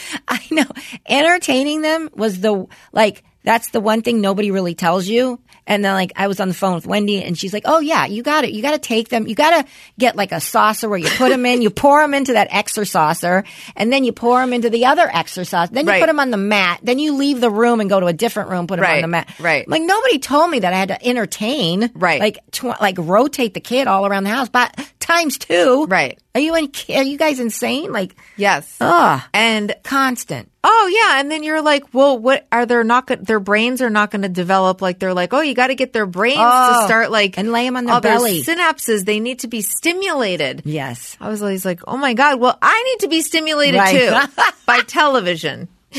[0.27, 0.65] I know.
[1.07, 5.39] Entertaining them was the like that's the one thing nobody really tells you.
[5.67, 8.05] And then like I was on the phone with Wendy and she's like, "Oh yeah,
[8.05, 8.51] you got it.
[8.51, 9.25] You got to take them.
[9.25, 11.63] You got to get like a saucer where you put them in.
[11.63, 13.43] You pour them into that extra saucer,
[13.75, 15.73] and then you pour them into the other extra saucer.
[15.73, 16.01] Then you Right.
[16.01, 16.81] put them on the mat.
[16.83, 19.07] Then you leave the room and go to a different room, put them on the
[19.07, 19.27] mat.
[19.39, 19.67] right.
[19.67, 21.89] Like nobody told me that I had to entertain.
[21.95, 22.19] Right.
[22.21, 25.85] Like tw- like rotate the kid all around the house, but times two.
[25.87, 26.19] Right.
[26.33, 27.91] Are you in, are you guys insane?
[27.91, 28.75] Like Yes.
[28.81, 30.51] ugh, And constant.
[30.63, 33.07] oh yeah, and then you're like, well, what are they not?
[33.07, 35.75] Go- their brains are not going to develop like they're like, oh, you got to
[35.75, 38.43] get their brains to Oh, start like and lay them on their oh, all belly.
[38.43, 39.05] synapses.
[39.05, 40.63] They need to be stimulated.
[40.65, 41.15] Yes.
[41.21, 44.27] I was always like, oh my god, well, I need to be stimulated Right.
[44.27, 45.67] too by television.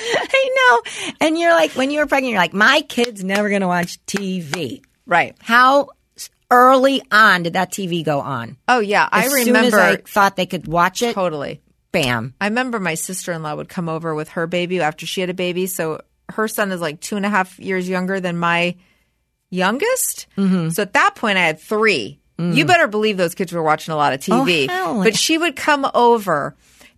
[0.00, 1.14] I know.
[1.20, 3.98] And you're like, when you were pregnant, you're like, my kid's never going to watch
[4.06, 4.82] TV.
[5.06, 5.34] Right.
[5.40, 5.88] How
[6.50, 8.56] early on did that TV go on?
[8.68, 11.60] Oh yeah, As I soon as remember I thought they could watch it, totally.
[11.92, 12.34] bam.
[12.40, 15.30] I remember my sister in law would come over with her baby after she had
[15.30, 15.66] a baby.
[15.66, 18.76] So her son is like two and a half years younger than my
[19.50, 20.26] youngest.
[20.36, 20.70] Mm-hmm.
[20.70, 22.20] So at that point, I had three.
[22.40, 24.66] You better believe those kids were watching a lot of TV.
[24.66, 24.70] Mm.
[24.70, 26.54] Oh, but she would come over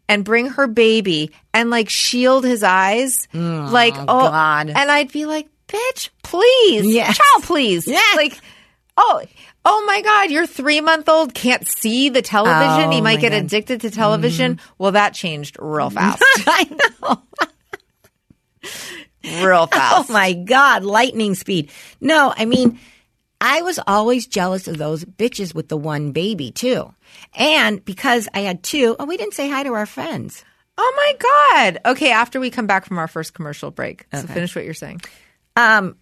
[0.06, 3.26] and bring her baby and like shield his eyes.
[3.32, 4.68] like, oh, God.
[4.68, 6.84] And I'd be like, bitch, please.
[6.94, 7.16] Yes.
[7.16, 7.86] Child, please.
[7.86, 8.16] Yes.
[8.16, 8.38] Like,
[8.96, 9.22] oh,
[9.64, 12.88] oh my God, your three month old can't see the television.
[12.88, 13.44] Oh, he might get God.
[13.44, 14.60] Addicted to television.
[14.78, 16.22] Well, that changed real fast.
[16.46, 17.22] I know.
[19.46, 20.10] real fast.
[20.10, 21.70] Oh my God, lightning speed.
[22.00, 22.78] No, I mean,
[23.40, 26.92] I was always jealous of those bitches with the one baby too.
[27.34, 30.44] And because I had two, oh, we didn't say hi to our friends.
[30.78, 31.92] Oh my God.
[31.92, 34.06] Okay, after we come back from our first commercial break.
[34.12, 35.02] So finish what you're saying.
[35.56, 35.96] Um,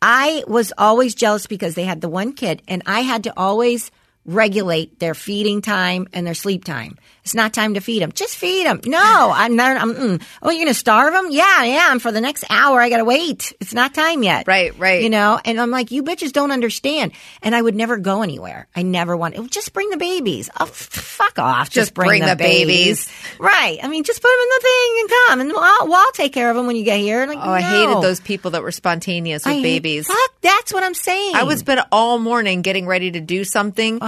[0.00, 3.90] I was always jealous because they had the one kid, and I had to always
[4.24, 6.98] regulate their feeding time and their sleep time.
[7.28, 8.10] It's not time to feed them.
[8.12, 8.80] Just feed them.
[8.86, 8.98] No,
[9.34, 9.76] I'm not.
[9.76, 10.22] I'm, mm.
[10.42, 11.26] Oh, you're going to starve them?
[11.30, 11.98] Yeah, I am.
[11.98, 13.52] For the next hour, I got to wait.
[13.60, 14.46] It's not time yet.
[14.48, 15.02] Right, right.
[15.02, 17.12] You know, and I'm like, you bitches don't understand.
[17.42, 18.66] And I would never go anywhere.
[18.74, 19.34] I never want.
[19.38, 20.48] oh, Just bring the babies.
[20.58, 21.66] Oh, fuck off.
[21.66, 23.06] Just, Just bring the babies.
[23.38, 23.78] Right.
[23.82, 26.32] I mean, just put them in the thing and come, and I'll, well, I'll take
[26.32, 27.26] care of them when you get here.
[27.26, 30.06] Like, Oh, I hated those people that were spontaneous with I hate- babies.
[30.06, 31.34] Fuck, that's what I'm saying.
[31.36, 34.00] I would spend all morning getting ready to do something.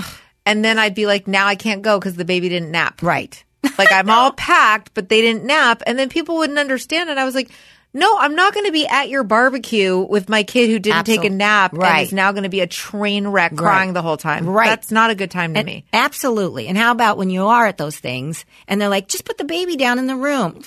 [0.51, 3.03] And then I'd be like, now I can't go because the baby didn't nap.
[3.03, 3.43] right.
[3.79, 5.83] Like I'm all packed, but they didn't nap.
[5.87, 7.19] And then people wouldn't understand it.
[7.19, 7.51] I was like,
[7.93, 11.25] No, I'm not going to be at your barbecue with my kid who didn't take
[11.25, 12.07] a nap and right.
[12.07, 14.49] is now going to be a train wreck crying the whole time.
[14.49, 14.69] Right.
[14.69, 15.85] That's not a good time to And- me.
[15.93, 16.69] Absolutely.
[16.69, 19.45] And how about when you are at those things and they're like, just put the
[19.45, 20.63] baby down in the room.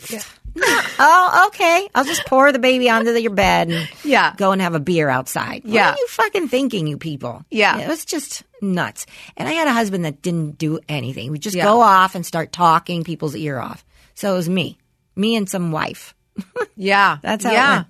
[0.99, 1.89] oh, okay.
[1.95, 4.33] I'll just pour the baby onto the, your bed and Yeah.
[4.37, 5.63] go and have a beer outside.
[5.65, 5.89] Yeah.
[5.89, 7.43] What are you fucking thinking, you people?
[7.49, 7.79] Yeah.
[7.79, 9.05] It was just nuts.
[9.35, 11.31] And I had a husband that didn't do anything.
[11.31, 11.63] We just Yeah.
[11.65, 13.83] go off and start talking people's ear off.
[14.15, 14.77] So it was me,
[15.15, 16.13] me and some wife.
[16.75, 17.17] Yeah.
[17.21, 17.83] That's how it yeah.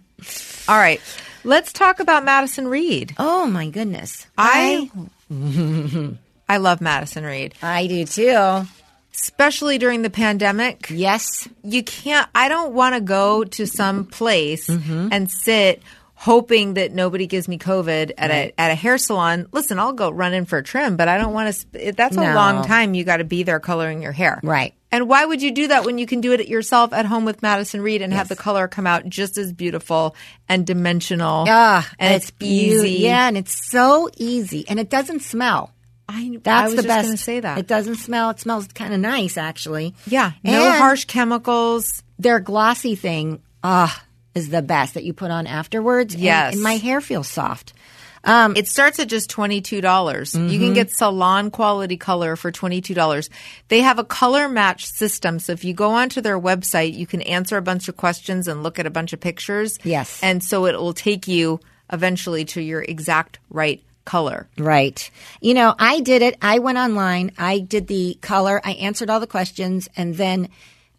[0.68, 1.00] All right.
[1.46, 3.14] Let's talk about Madison Reed.
[3.18, 4.26] Oh my goodness.
[4.38, 4.90] I
[6.50, 8.66] I love Madison Reed, I do too.
[9.14, 10.88] Especially during the pandemic.
[10.90, 11.48] Yes.
[11.64, 15.10] You can't I don't want to go to some place Mm-hmm.
[15.12, 15.82] and sit
[16.16, 19.46] hoping that nobody gives me covid at a at a hair salon.
[19.52, 22.16] Listen, I'll go run in for a trim, but I don't want to sp- that's
[22.16, 24.40] a long time you got to be there coloring your hair.
[24.44, 24.74] Right.
[24.92, 27.42] And why would you do that when you can do it yourself at home with
[27.42, 30.16] Madison Reed and have the color come out just as beautiful
[30.48, 31.46] and dimensional?
[31.48, 32.92] Ah, and it's, beau- easy.
[32.92, 35.72] Yeah, and it's so easy, and it doesn't smell.
[36.10, 37.12] I, That's I the best.
[37.12, 37.58] to say that.
[37.58, 38.30] It doesn't smell.
[38.32, 39.96] It smells kind of nice, actually.
[40.06, 42.04] yeah, no And harsh chemicals.
[42.20, 44.04] Their glossy thing, ah,
[44.36, 46.14] is the best that you put on afterwards.
[46.14, 46.54] and- Yes.
[46.56, 47.74] and, my hair feels soft.
[48.26, 50.34] Um, it starts at just $22.
[50.34, 50.58] You Mm-hmm.
[50.60, 53.30] can get salon quality color for $22.
[53.68, 55.40] They have a color match system.
[55.40, 58.64] So if you go onto their website, you can answer a bunch of questions and
[58.64, 59.78] look at a bunch of pictures.
[59.84, 60.20] Yes.
[60.24, 61.60] And so it will take you
[61.92, 64.48] eventually to your exact right color.
[64.58, 65.10] Right.
[65.42, 66.38] You know, I did it.
[66.42, 67.32] I went online.
[67.38, 68.62] I did the color.
[68.64, 70.50] I answered all the questions, and then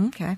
[0.00, 0.36] Okay.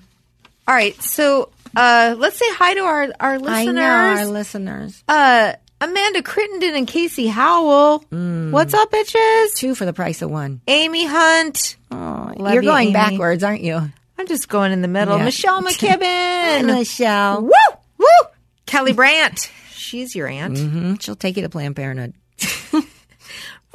[0.67, 3.67] All right, so uh, let's say hi to our our listeners.
[3.67, 5.03] I know our listeners.
[5.07, 5.53] uh,
[5.85, 7.99] Amanda Crittenden and Casey Howell.
[8.09, 9.53] What's up, bitches?
[9.53, 10.61] Two for the price of one.
[10.67, 11.75] Amy Hunt.
[11.91, 12.93] Oh, you're you, going Amy.
[12.93, 13.75] backwards, aren't you?
[14.17, 15.15] I'm just going in the middle.
[15.17, 15.25] Yeah.
[15.25, 16.65] Michelle McKibben.
[16.65, 17.43] Michelle.
[17.43, 17.51] Woo!
[17.99, 18.05] Woo!
[18.65, 19.51] Kelly Brandt.
[19.69, 20.57] She's your aunt.
[20.57, 20.99] Mhm.
[21.01, 22.13] She'll take you to Planned Parenthood.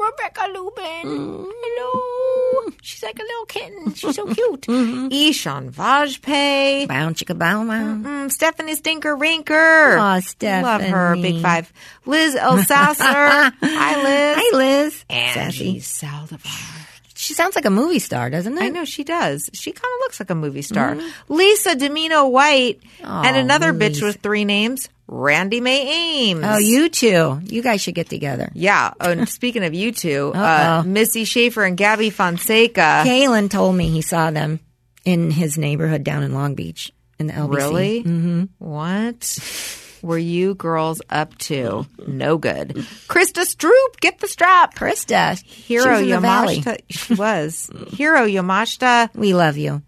[0.01, 1.47] Rebecca Lubin.
[1.49, 2.73] Hello.
[2.83, 3.95] She's like a little kitten.
[3.95, 4.67] She's so cute.
[4.69, 6.89] Ishan Vajpayee.
[6.89, 7.95] Bow chicka bow wow.
[7.95, 9.99] Mm, Stephanie Stinker Rinker.
[9.99, 11.17] Aw, Love her.
[11.17, 11.73] Big five.
[12.07, 13.53] Liz Elsasser.
[13.63, 14.37] Hi, Liz.
[14.39, 15.05] Hi, Liz.
[15.11, 15.81] Angie.
[15.81, 16.77] Saldivar.
[17.15, 18.63] She sounds like a movie star, doesn't it?
[18.63, 19.51] I know she does.
[19.53, 20.97] She kind of looks like a movie star.
[21.29, 26.45] Lisa Domino White and another bitch with three names, Randy May Ames.
[26.47, 27.41] Oh, you two.
[27.43, 28.51] You guys should get together.
[28.55, 28.93] Yeah.
[29.01, 33.03] Oh, and speaking of you two, uh, Missy Schaefer and Gabby Fonseca.
[33.05, 34.61] Kalen told me he saw them
[35.05, 37.57] in his neighborhood down in Long Beach in the LBC.
[37.57, 38.05] Really?
[38.05, 38.45] Mm-hmm.
[38.59, 41.87] What were you girls up to?
[42.07, 42.69] No good.
[43.09, 44.77] Krista Stroop, get the strap.
[44.77, 45.43] Krista.
[45.45, 46.61] Hero she was in the valley.
[46.61, 46.79] Yamashita.
[46.89, 47.71] She was.
[47.89, 49.13] Hero Yamashita.
[49.17, 49.83] We love you.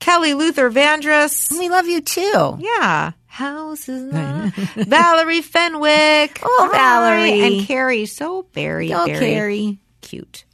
[0.00, 1.50] Kelly Luther Vandross.
[1.58, 2.58] We love you too.
[2.60, 3.12] Yeah.
[3.36, 4.12] Houses.
[4.76, 6.40] Valerie Fenwick.
[6.42, 6.70] Oh.
[6.72, 7.40] Valerie.
[7.42, 8.06] And Carrie.
[8.06, 9.78] So very, Oh, very Carrie.
[10.00, 10.44] cute.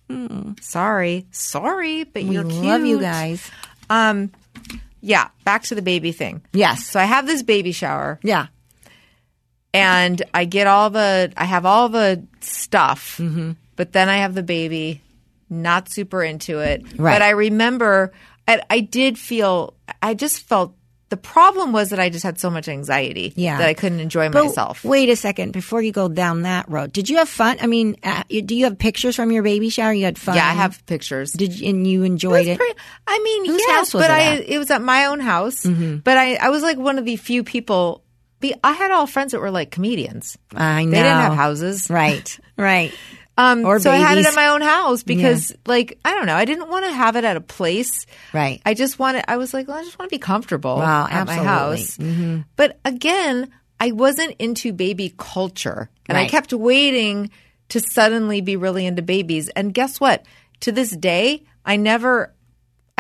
[0.61, 1.27] Sorry.
[1.31, 2.65] Sorry, but We you're cute.
[2.65, 3.51] love you guys.
[3.89, 4.31] Um,
[5.01, 6.43] yeah, back to the baby thing.
[6.53, 6.87] Yes.
[6.87, 8.47] So I have this baby shower Yeah.
[9.73, 13.53] and I get all the, I have all the stuff, Mm-hmm.
[13.77, 15.01] but then I have the baby,
[15.49, 16.83] not super into it.
[16.99, 17.15] Right.
[17.15, 18.13] But I remember,
[18.47, 20.75] I, I did feel, I just felt,
[21.13, 23.59] the problem was that I just had so much anxiety Yeah.
[23.59, 24.83] that I couldn't enjoy But myself.
[24.83, 26.91] wait a second before you go down that road.
[26.91, 27.59] Did you have fun?
[27.61, 29.93] I mean, uh, do you have pictures from your baby shower?
[29.93, 30.37] You had fun.
[30.37, 31.33] Yeah, I have pictures.
[31.33, 32.57] Did you, and you It enjoyed was it?
[32.57, 34.41] pretty- I mean, Whose yes, house was but it I at?
[34.41, 34.53] Mm-hmm.
[34.53, 35.67] it was at my own house.
[35.67, 38.03] But I I was like one of the few people.
[38.41, 40.37] Be, I had all friends that were like comedians.
[40.55, 40.91] I know.
[40.93, 42.39] They didn't have houses, Right.
[42.57, 42.93] Right.
[43.39, 44.27] Um, Or so I had it babies.
[44.27, 47.25] at my own house because, like, I don't know, I didn't want to have it
[47.25, 48.05] at a place.
[48.35, 48.61] Right.
[48.67, 49.25] I just wanted.
[49.27, 52.13] I was like, well, I just want to be comfortable Wow, at my absolutely.
[52.13, 52.37] Mm-hmm.
[52.37, 52.45] house.
[52.57, 57.31] But again, I wasn't into baby culture, and I kept waiting
[57.71, 59.49] to suddenly be really into babies.
[59.49, 60.27] And guess what?
[60.61, 62.35] To this day, I never.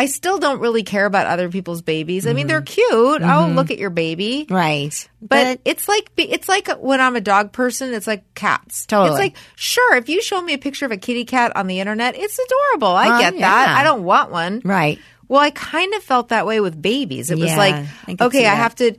[0.03, 2.27] I still don't really care about other people's babies.
[2.27, 3.23] I mean, they're cute.
[3.23, 3.55] I'll mm-hmm.
[3.55, 4.49] look at your baby.
[4.51, 5.09] Right.
[5.21, 8.85] But, it's like it's like when I'm a dog person, it's like cats.
[8.85, 9.11] Totally.
[9.11, 11.79] It's like sure, if you show me a picture of a kitty cat on the
[11.79, 12.89] internet, it's adorable.
[12.89, 13.79] I get that.
[13.79, 14.61] I don't want one.
[14.65, 14.99] right.
[15.29, 17.31] Well, I kind of felt that way with babies.
[17.31, 17.75] It was Yeah, like,
[18.09, 18.97] I okay, I have to,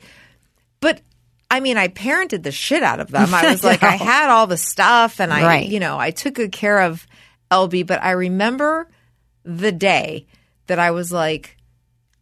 [0.80, 1.02] but
[1.52, 3.34] I mean, I parented the shit out of them.
[3.34, 5.68] I was like, I had all the stuff and I, Right.
[5.68, 7.06] you know, I took good care of
[7.52, 8.88] LB, but I remember
[9.44, 10.28] the day
[10.68, 11.58] that I was like,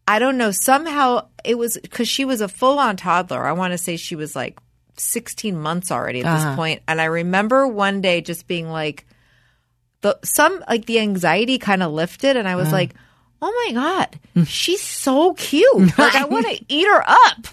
[0.08, 3.46] I don't know, somehow it was because she was a full on toddler.
[3.46, 4.60] I want to say she was like
[4.98, 6.56] 16 months already at this uh-huh.
[6.56, 6.82] point.
[6.88, 9.06] And I remember one day just being like,
[10.02, 12.78] the some like the anxiety kind of lifted and I was uh-huh.
[12.78, 12.96] like,
[13.42, 14.44] "Oh my god, hmm.
[14.44, 15.72] she's so cute.
[15.98, 17.48] Like I want to eat her up."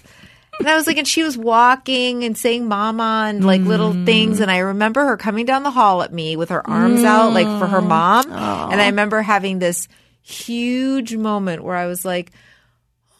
[0.58, 4.38] And I was like and she was walking and saying mama and like little things
[4.38, 4.42] mm.
[4.42, 7.46] and I remember her coming down the hall at me with her arms out like
[7.60, 8.32] for her mom.
[8.32, 9.86] And I remember having this
[10.28, 12.30] huge moment where I was like,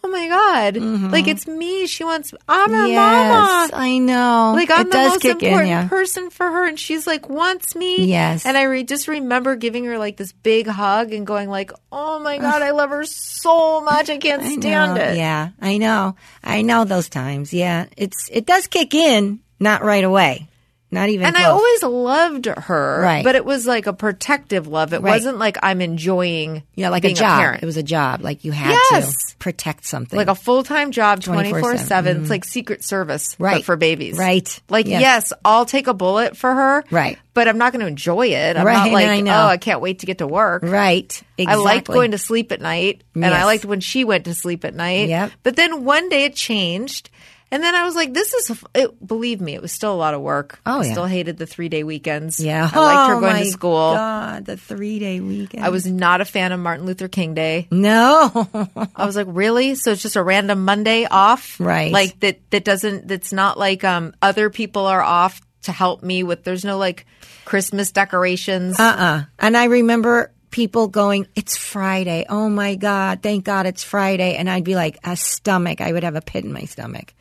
[0.05, 1.09] "Oh my god, mm-hmm.
[1.11, 1.87] like it's me.
[1.87, 4.53] She wants I'm her yes, mama." I know.
[4.55, 5.89] Like I'm it the most important in, yeah.
[5.89, 8.05] person for her, and she's like wants me.
[8.05, 8.45] Yes.
[8.45, 12.19] and I re- just remember giving her like this big hug and going like, "Oh
[12.19, 14.11] my god, I love her so much.
[14.11, 15.03] I can't I stand know.
[15.03, 16.17] it." Yeah, I know.
[16.45, 17.53] I know those times.
[17.55, 20.49] Yeah, it's it does kick in, not right away,
[20.91, 21.27] not even.
[21.27, 23.25] And I always loved her, Right.
[23.25, 24.93] But it was like a protective love.
[24.93, 25.13] It Right.
[25.13, 27.41] wasn't like I'm enjoying, yeah, like being a job.
[27.41, 27.63] parent.
[27.63, 28.23] it was a job.
[28.23, 29.13] Like you had Yes.
[29.31, 30.17] to protect something.
[30.17, 32.17] like a full time job, 24/7.
[32.17, 32.31] It's mm-hmm.
[32.31, 33.65] like Secret Service, but Right.
[33.65, 34.61] for babies, Right.
[34.69, 35.01] Like Yes.
[35.03, 37.19] yes, I'll take a bullet for her, Right.
[37.35, 38.57] But I'm not going to enjoy it.
[38.57, 39.45] I'm Right, not like, I know.
[39.45, 41.05] oh, I can't wait to get to work, right.
[41.37, 41.47] Exactly.
[41.47, 44.65] I liked going to sleep at night, and I liked when she went to sleep
[44.65, 45.09] at night.
[45.09, 45.31] Yep.
[45.45, 47.11] But then one day it changed,
[47.51, 50.15] and then I was like, "This is." It, believe me, it was still a lot
[50.15, 50.61] of work.
[50.67, 50.93] Oh, I yeah.
[50.93, 52.39] still hated the three day weekends.
[52.41, 53.93] Yeah, I liked her Oh, going my to school.
[53.95, 55.65] God, the three day weekend.
[55.65, 57.69] I was not a fan of Martin Luther King Day.
[57.71, 58.49] no.
[58.95, 59.75] I was like, really?
[59.75, 61.93] So it's just a random Monday off, Right.
[61.93, 62.39] Like that.
[62.51, 63.09] That doesn't.
[63.09, 66.45] That's not like um other people are off to help me with.
[66.45, 67.07] There's no like
[67.45, 68.79] Christmas decorations.
[68.79, 69.25] Uh-uh.
[69.39, 72.25] And I remember people going, "It's Friday.
[72.29, 73.23] Oh my God!
[73.23, 75.81] Thank God it's Friday." And I'd be like, a stomach.
[75.81, 77.15] I would have a pit in my stomach.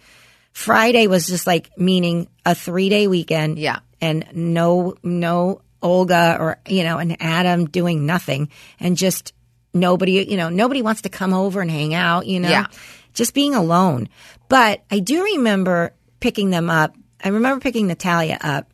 [0.53, 3.59] Friday was just like meaning a three day weekend.
[3.59, 3.79] Yeah.
[4.01, 9.33] and no, no Olga or you know, and Adam doing nothing, and just
[9.73, 10.25] nobody.
[10.29, 12.25] You know, nobody wants to come over and hang out.
[12.25, 12.67] You know, Yeah.
[13.13, 14.09] just being alone.
[14.49, 16.95] But I do remember picking them up.
[17.23, 18.71] I remember picking Natalia up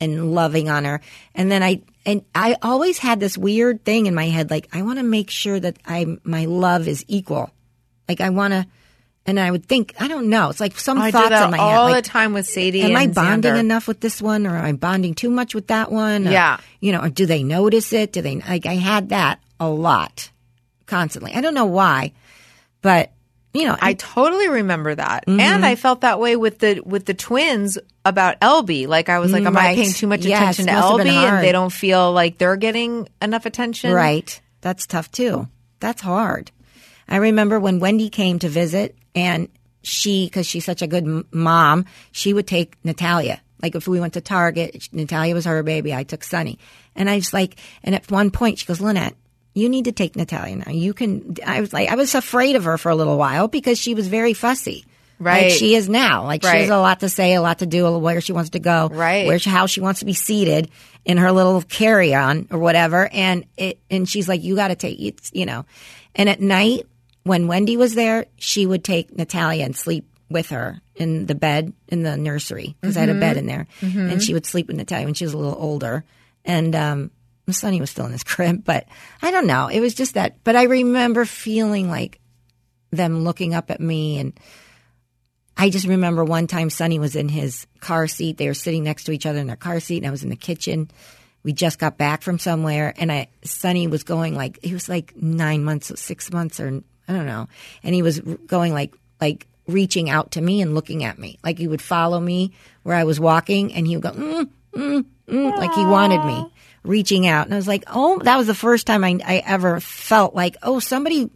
[0.00, 1.00] and loving on her.
[1.34, 4.82] And then I and I always had this weird thing in my head, like I
[4.82, 7.50] want to make sure that I my love is equal.
[8.08, 8.66] Like I want to,
[9.26, 10.48] and I would think I don't know.
[10.50, 11.92] It's like some I thoughts in my all head.
[11.92, 12.82] Like, the time with Sadie.
[12.82, 13.58] am I bonding Xander.
[13.60, 16.26] enough with this one, or am I bonding too much with that one?
[16.26, 16.58] Or, Yeah.
[16.80, 18.12] you know, or do they notice it?
[18.12, 18.66] Do they like?
[18.66, 20.30] I had that a lot,
[20.86, 21.34] constantly.
[21.34, 22.12] I don't know why,
[22.82, 23.12] but
[23.52, 25.40] you know, I totally remember that, Mm-hmm.
[25.40, 28.86] and I felt that way with the with the twins about LB.
[28.88, 31.06] Like I was like, am I paying too much Yes, attention to must have been
[31.14, 33.92] LB, and they don't feel like they're getting enough attention?
[33.92, 34.40] Right.
[34.60, 35.48] That's tough too.
[35.80, 36.50] That's hard.
[37.08, 39.48] I remember when Wendy came to visit and
[39.82, 43.40] she, because she's such a good m- mom, she would take Natalia.
[43.62, 45.92] Like if we went to Target, Natalia was her baby.
[45.94, 46.58] I took Sonny.
[46.94, 49.14] And I was like, and at one point she goes, Lynette,
[49.54, 50.70] you need to take Natalia now.
[50.70, 53.78] You can, I was like, I was afraid of her for a little while because
[53.78, 54.84] she was very fussy.
[55.18, 55.44] Right.
[55.44, 56.24] Like she is now.
[56.24, 58.58] Like she has a lot to say, a lot to do, where she wants to
[58.58, 59.26] go, Right.
[59.26, 60.70] Where she, how she wants to be seated
[61.04, 63.08] in her little carry on or whatever.
[63.12, 65.66] And it, and she's like, you got to take it's, you know.
[66.14, 66.86] And at night
[67.24, 71.72] when Wendy was there, she would take Natalia and sleep with her in the bed
[71.88, 74.76] in the nursery because I had a bed in there, and she would sleep with
[74.76, 76.04] Natalia when she was a little older.
[76.44, 77.10] And um,
[77.52, 78.86] Sonny was still in his crib, but
[79.22, 79.68] I don't know.
[79.68, 80.42] It was just that.
[80.44, 82.20] But I remember feeling like
[82.90, 84.38] them looking up at me and
[85.60, 88.38] I just remember one time Sonny was in his car seat.
[88.38, 90.30] They were sitting next to each other in their car seat, and I was in
[90.30, 90.90] the kitchen.
[91.42, 95.14] We just got back from somewhere, and I Sonny was going like he was like
[95.16, 97.46] nine months, six months, or I don't know,
[97.82, 101.58] and he was going like like reaching out to me and looking at me, like
[101.58, 105.56] he would follow me where I was walking, and he would go mm, mm, mm,
[105.58, 106.50] like he wanted me,
[106.82, 109.80] reaching out, and I was like, oh, that was the first time I, I ever
[109.80, 111.30] felt like, oh, somebody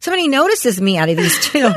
[0.00, 1.70] somebody notices me out of these two.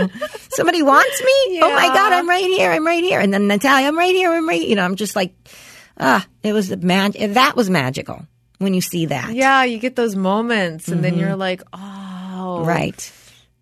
[0.49, 1.59] somebody wants me.
[1.61, 2.71] Oh my God, I'm right here.
[2.71, 3.19] I'm right here.
[3.19, 4.31] And then Natalia, I'm right here.
[4.31, 4.65] I'm right.
[4.65, 5.33] You know, I'm just like,
[5.99, 8.25] ah, it was the mag- That was magical
[8.59, 9.33] when you see that.
[9.33, 13.11] Yeah, you get those moments, and then you're like, oh, Right.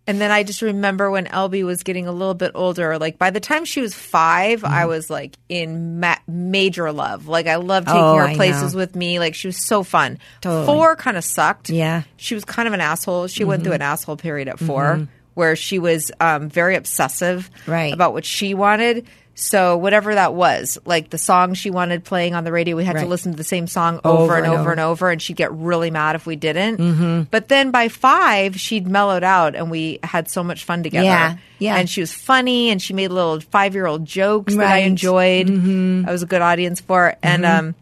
[0.06, 2.98] And then I just remember when Elby was getting a little bit older.
[2.98, 4.66] Like by the time she was 5 Mm-hmm.
[4.74, 7.28] I was like in ma- major love.
[7.28, 9.18] Like I loved taking Oh, her places with me.
[9.20, 10.18] Like she was so fun.
[10.40, 10.66] Totally.
[10.66, 11.70] Four kind of sucked.
[11.70, 12.00] Yeah.
[12.00, 12.08] Mm-hmm.
[12.16, 13.28] she was kind of an asshole.
[13.28, 17.94] She went through an asshole period at 4 where she was um, very obsessive Right.
[17.94, 19.06] about what she wanted.
[19.34, 22.98] So whatever that was, like the song she wanted playing on the radio, we had
[22.98, 24.70] to listen to the same song over, Over and and over, over.
[24.72, 26.76] and over, and she'd get really mad if we didn't.
[26.78, 27.22] Mm-hmm.
[27.30, 31.06] But then by five, she'd mellowed out, and we had so much fun together.
[31.06, 31.76] Yeah, yeah.
[31.76, 34.86] And she was funny, and she made little five-year-old jokes that I Right.
[34.86, 35.48] enjoyed.
[35.50, 37.74] I was a good audience for, and um,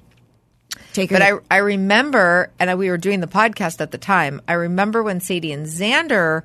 [0.93, 1.17] Take her.
[1.19, 4.41] but I, I remember, and we were doing the podcast at the time.
[4.47, 6.43] I remember when Sadie and Xander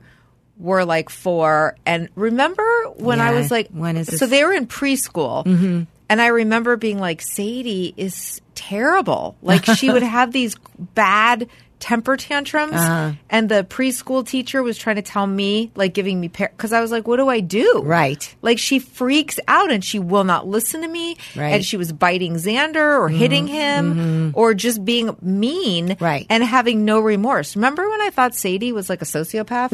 [0.57, 2.63] were like four, and remember
[2.95, 4.29] when I was like, when is so this- Mm-hmm.
[4.31, 9.35] they were in preschool, and I remember being like, Sadie is terrible.
[9.41, 13.11] Like she would have these bad temper tantrums, Uh-huh.
[13.29, 16.91] and the preschool teacher was trying to tell me, like, giving me because I was
[16.91, 17.81] like, what do I do?
[17.85, 18.33] Right.
[18.41, 21.09] Like she freaks out and she will not listen to me.
[21.09, 21.17] Right.
[21.35, 21.41] Mm-hmm.
[21.55, 26.25] And she was biting Xander or hitting him or just being mean Right.
[26.29, 27.55] and having no remorse.
[27.55, 29.71] Remember when I thought Sadie was like a sociopath?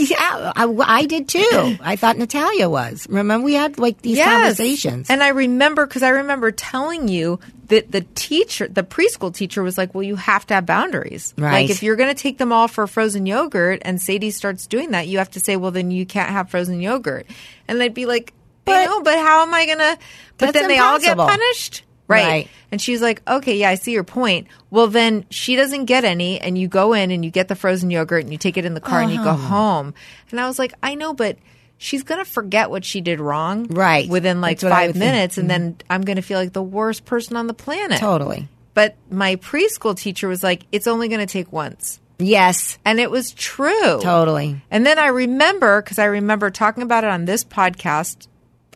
[0.10, 1.76] yeah, I, I did too.
[1.80, 3.06] I thought Natalia was.
[3.10, 5.10] Remember, we had like these conversations.
[5.10, 7.38] And I remember because I remember telling you
[7.70, 11.34] that the teacher, the preschool teacher, was like, "Well, you have to have boundaries.
[11.38, 11.62] Right.
[11.62, 14.90] Like if you're going to take them all for frozen yogurt, and Sadie starts doing
[14.92, 17.26] that, you have to say, well, then you can't have frozen yogurt."
[17.66, 18.32] And they'd be like,
[18.66, 19.98] But- know, but how am I going to?"
[20.38, 21.84] But then they all get punished.
[22.06, 22.26] Right.
[22.26, 22.48] Right.
[22.72, 24.48] And she's like, okay, yeah, I see your point.
[24.70, 27.88] Well, then she doesn't get any, and you go in and you get the frozen
[27.88, 29.30] yogurt and you take it in the car and you Uh-huh.
[29.30, 29.94] go home.
[30.32, 31.38] And I was like, I know, but
[31.82, 34.06] she's going to forget what she did wrong Right.
[34.08, 34.90] within like five would think.
[34.90, 34.98] Mm-hmm.
[35.00, 37.98] minutes, and then I'm going to feel like the worst person on the planet.
[37.98, 38.48] totally.
[38.74, 41.98] But my preschool teacher was like, it's only going to take once.
[42.18, 43.98] Yes, And it was true.
[44.02, 44.60] totally.
[44.70, 48.26] And then I remember, because I remember talking about it on this podcast,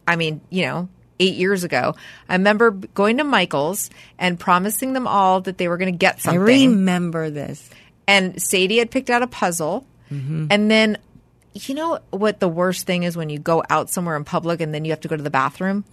[0.08, 0.88] I mean, you know,
[1.20, 1.94] eight years ago,
[2.26, 6.22] I remember going to Michael's and promising them all that they were going to get
[6.22, 6.40] something.
[6.40, 7.68] I remember this.
[8.08, 9.86] and Sadie had picked out a puzzle.
[10.10, 10.46] Mm-hmm.
[10.50, 10.98] And then,
[11.54, 14.74] you know what the worst thing is when you go out somewhere in public and
[14.74, 15.84] then you have to go to the bathroom?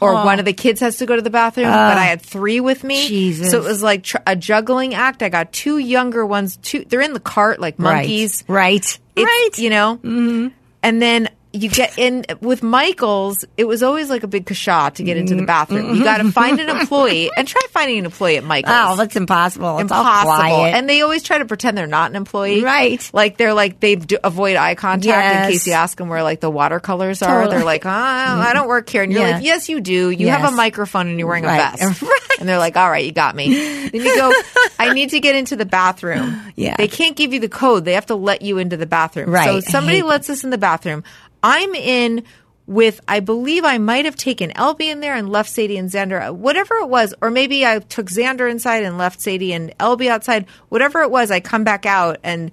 [0.00, 2.60] or one of the kids has to go to the bathroom, but I had three
[2.60, 3.08] with me.
[3.08, 3.50] Jesus.
[3.50, 5.22] So it was like tr- a juggling act.
[5.22, 8.44] I got two younger ones, two, they're in the cart like monkeys.
[8.46, 8.84] Right.
[9.16, 9.46] Right.
[9.46, 9.96] It's, You know?
[9.96, 10.48] Mm-hmm.
[10.82, 15.02] And then you get in with Michael's, it was always like a big kasha to
[15.04, 15.46] get into the mm-hmm.
[15.46, 15.94] bathroom.
[15.94, 18.74] You got to find an employee and try finding an employee at Michael's.
[18.76, 19.78] Oh, that's impossible.
[19.78, 20.64] It's Impossible.
[20.64, 22.62] And they always try to pretend they're not an employee.
[22.62, 23.08] Right.
[23.12, 25.46] Like they're like, they avoid eye contact Yes.
[25.46, 27.42] in case you ask them where like the watercolors are.
[27.42, 27.56] Totally.
[27.56, 29.04] They're like, oh, I don't work here.
[29.04, 29.36] And you're Yeah.
[29.36, 30.10] like, yes, you do.
[30.10, 31.74] You have a microphone and you're wearing Right.
[31.74, 32.02] a vest.
[32.14, 32.40] Right.
[32.40, 33.54] And they're like, all right, you got me.
[33.54, 34.32] Then you go,
[34.78, 36.40] I need to get into the bathroom.
[36.56, 36.74] Yeah.
[36.76, 37.84] They can't give you the code.
[37.84, 39.30] They have to let you into the bathroom.
[39.30, 39.62] Right.
[39.62, 41.04] So somebody lets us in the bathroom.
[41.44, 42.24] I'm in
[42.66, 46.30] with, I believe I might have taken Elby in there and left Sadie and Xander,
[46.30, 47.12] uh, whatever it was.
[47.20, 50.46] Or maybe I took Xander inside and left Sadie and Elby outside.
[50.70, 52.50] Whatever it was, I come back out and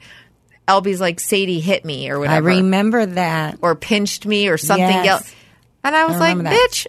[0.67, 2.49] Elby's like, Sadie hit me or whatever.
[2.51, 3.57] I remember that.
[3.61, 5.07] or pinched me or something Yes.
[5.07, 5.35] else.
[5.83, 6.87] And I was I like, bitch,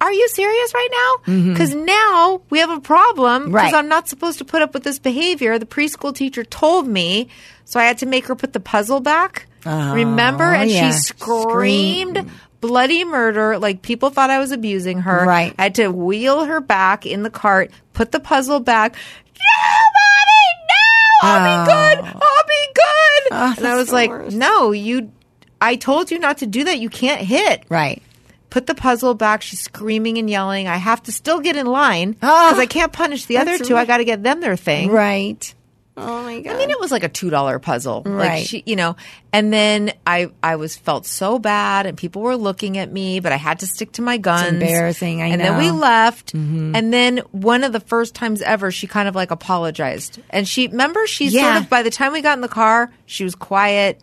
[0.00, 1.32] are you serious right now?
[1.32, 1.52] Mm-hmm.
[1.54, 3.74] Because now we have a problem because Right.
[3.74, 5.58] I'm not supposed to put up with this behavior.
[5.58, 7.28] The preschool teacher told me,
[7.64, 9.46] so I had to make her put the puzzle back.
[9.66, 10.44] Remember?
[10.44, 10.90] Oh, and yeah.
[10.90, 12.30] she screamed.
[12.60, 13.56] Bloody murder!
[13.58, 15.24] Like people thought I was abusing her.
[15.24, 15.54] Right.
[15.58, 18.96] I had to wheel her back in the cart, put the puzzle back.
[19.38, 19.60] No,
[19.94, 20.34] mommy,
[20.68, 21.28] no!
[21.28, 22.04] I'll be good.
[22.04, 23.28] I'll be good.
[23.30, 24.36] Oh, ah, and I was like, worst.
[24.36, 25.12] no, you.
[25.60, 26.78] I told you not to do that.
[26.80, 28.02] You can't hit Right.
[28.50, 29.42] put the puzzle back.
[29.42, 30.66] She's screaming and yelling.
[30.66, 32.46] I have to still get in line ah.
[32.46, 33.76] Oh, because I can't punish the other two.
[33.76, 34.90] I got to get them their thing.
[34.90, 35.54] Right.
[36.00, 36.54] Oh my god.
[36.54, 38.46] I mean, it was like a two dollar puzzle, Like Right.
[38.46, 38.96] she, you know.
[39.32, 43.32] And then I, I was felt so bad, and people were looking at me, but
[43.32, 44.48] I had to stick to my guns.
[44.54, 45.32] embarrassing, I know.
[45.32, 45.72] and then we know.
[45.74, 45.80] Mm-hmm.
[45.80, 50.46] left, and then one of the first times ever, she kind of like apologized, and
[50.48, 51.52] she remember she Yeah.
[51.54, 54.00] sort of by the time we got in the car, she was quiet.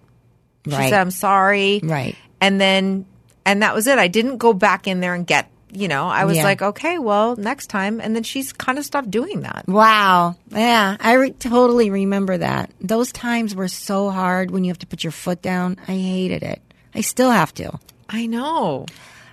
[0.67, 0.89] She Right.
[0.89, 2.15] said, "I'm sorry." Right.
[2.41, 3.05] And then,
[3.45, 3.97] and that was it.
[3.99, 6.43] I didn't go back in there and get, you know, I was Yeah.
[6.43, 7.99] like, okay, well, next time.
[8.01, 9.65] And then she's kind of stopped doing that.
[9.67, 10.35] Wow.
[10.49, 12.71] Yeah, I re- totally remember that.
[12.81, 15.77] Those times were so hard when you have to put your foot down.
[15.87, 16.61] I hated it.
[16.93, 17.79] I still have to.
[18.09, 18.85] I know.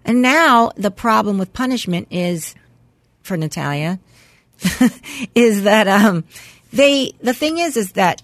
[0.05, 2.55] And now the problem with punishment is
[3.23, 4.01] for Natalia
[5.35, 6.25] is that um
[6.73, 8.23] they the thing is is that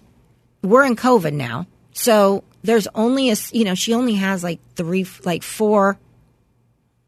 [0.63, 1.67] we're in COVID now.
[1.93, 5.99] So there's only a, you know she only has like three like four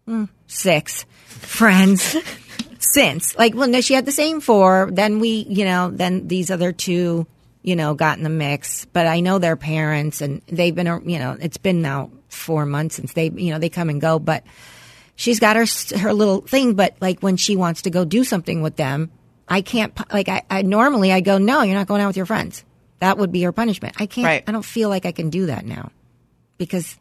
[0.06, 2.16] mm, six friends
[2.78, 6.50] since like well no she had the same four then we you know then these
[6.50, 7.26] other two
[7.62, 8.86] you know, got in the mix.
[8.86, 12.96] But I know their parents, and they've been, you know, it's been now four months
[12.96, 14.18] since they, you know, they come and go.
[14.18, 14.44] But
[15.16, 15.66] she's got her
[15.98, 16.74] her little thing.
[16.74, 19.10] But like when she wants to go do something with them,
[19.48, 19.92] I can't.
[20.12, 22.64] Like I, I normally I go, no, you're not going out with your friends.
[23.00, 23.96] That would be her punishment.
[23.98, 24.26] I can't.
[24.26, 24.44] Right.
[24.46, 25.90] I don't feel like I can do that now
[26.58, 26.98] because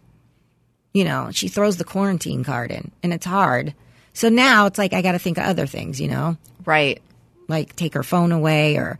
[0.93, 3.73] you know, she throws the quarantine card in and it's hard.
[4.13, 7.01] So now it's like I got to think of other things, you know, Right.
[7.47, 8.99] like take her phone away or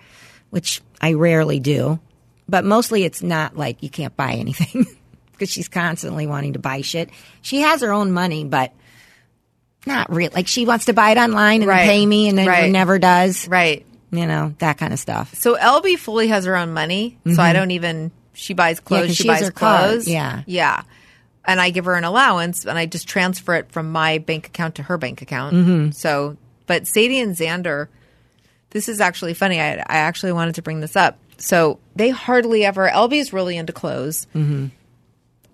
[0.49, 1.99] which I rarely do.
[2.47, 4.85] But mostly it's not like you can't buy anything
[5.31, 7.09] because she's constantly wanting to buy shit.
[7.41, 8.73] She has her own money, but
[9.85, 10.29] not real.
[10.33, 11.85] Like she wants to buy it online and Right.
[11.85, 12.71] pay me and then Right.
[12.71, 13.47] never does.
[13.47, 13.85] Right.
[14.11, 15.35] You know, that kind of stuff.
[15.35, 17.53] So Elby fully has her own money, so I mm-hmm.
[17.53, 18.11] don't even.
[18.33, 19.07] She buys clothes.
[19.07, 20.07] 'cause she she buys card, clothes.
[20.07, 20.41] yeah.
[20.47, 20.81] yeah.
[21.49, 24.75] And I give her an allowance, and I just transfer it from my bank account
[24.75, 25.55] to her bank account.
[25.55, 25.91] Mm-hmm.
[25.91, 26.37] So,
[26.67, 27.87] but Sadie and Xander,
[28.69, 29.59] this is actually funny.
[29.59, 31.17] I, I actually wanted to bring this up.
[31.39, 32.87] So they hardly ever.
[32.87, 34.27] Elby's really into clothes.
[34.35, 34.67] Mm-hmm.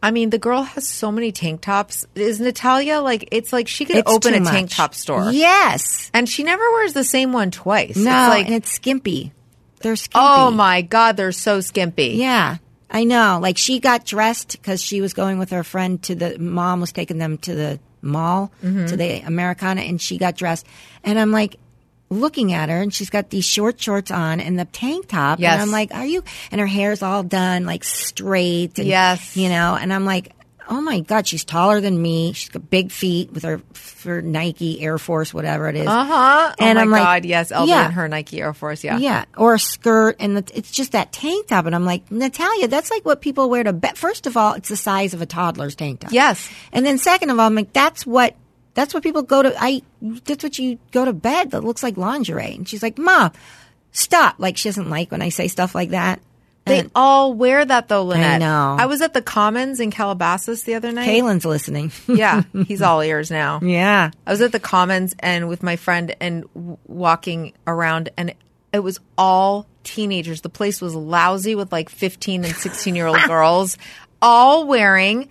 [0.04, 2.06] I mean, the girl has so many tank tops.
[2.14, 3.30] Is Natalia like?
[3.32, 5.32] It's like she could It's open a tank top store.
[5.32, 6.12] Yes.
[6.14, 7.96] and she never wears the same one twice.
[7.96, 9.32] No, it's like, and it's skimpy.
[9.80, 10.20] They're skimpy.
[10.22, 12.16] oh my god, they're so skimpy.
[12.18, 12.58] Yeah,
[12.90, 13.40] I know.
[13.42, 16.92] Like she got dressed because she was going with her friend to the mom was
[16.92, 18.86] taking them to the mall Mm-hmm.
[18.88, 20.66] to the Americana, and she got dressed.
[21.04, 21.56] And I'm like
[22.10, 25.40] looking at her, and she's got these short shorts on and the tank top.
[25.40, 25.54] Yes.
[25.54, 26.24] And I'm like, are you?
[26.52, 28.78] And her hair's all done like straight.
[28.78, 29.36] And, Yes.
[29.36, 29.76] you know.
[29.80, 30.32] And I'm like.
[30.68, 32.34] Oh my God, she's taller than me.
[32.34, 33.62] She's got big feet with her,
[34.04, 35.88] her Nike Air Force, whatever it is.
[35.88, 36.56] Uh huh.
[36.60, 37.86] And oh I'm my like, yes, Elby yeah.
[37.86, 38.84] and her Nike Air Force.
[38.84, 38.98] Yeah.
[38.98, 41.66] Yeah, or a skirt, and the, it's just that tank top.
[41.66, 43.98] And I'm like, Natalia, that's like what people wear to bed.
[43.98, 46.12] First of all, it's the size of a toddler's tank top.
[46.12, 46.50] Yes.
[46.72, 48.36] and then second of all, I'm like, that's what
[48.74, 49.56] that's what people go to.
[49.58, 52.56] I that's what you go to bed that looks like lingerie.
[52.56, 53.30] And she's like, Ma,
[53.92, 54.36] stop.
[54.38, 56.22] Like she doesn't like when I say stuff like that.
[56.66, 58.36] They And all wear that though, Lynette.
[58.36, 58.76] I know.
[58.80, 61.08] I was at the Commons in Calabasas the other night.
[61.08, 61.92] Kaylin's listening.
[62.08, 63.60] yeah, he's all ears now.
[63.62, 68.34] yeah, I was at the Commons and with my friend and w- walking around, and
[68.74, 70.42] it was all teenagers.
[70.42, 73.78] The place was lousy with like 15 and 16 year old girls,
[74.22, 75.30] all wearing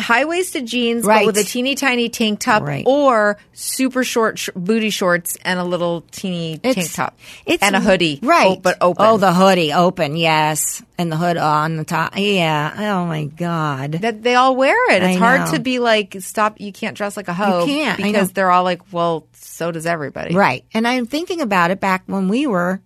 [0.00, 1.20] high waisted jeans, Right.
[1.26, 2.84] but with a teeny tiny tank top Right.
[2.86, 7.80] or super short sh- booty shorts and a little teeny tank top it's, and a
[7.80, 8.18] hoodie.
[8.22, 8.56] right?
[8.58, 9.04] Oh, but open.
[9.06, 12.14] Oh, the hoodie open, yes, and the hood on the top.
[12.16, 12.72] Yeah.
[12.76, 13.92] Oh my God.
[13.92, 15.02] that they all wear it.
[15.02, 16.60] It's hard to be like, stop.
[16.60, 17.66] You can't dress like a hoe.
[17.66, 20.34] can't, because they're all like, well, so does everybody.
[20.34, 20.64] Right.
[20.74, 22.80] And I'm thinking about it back when we were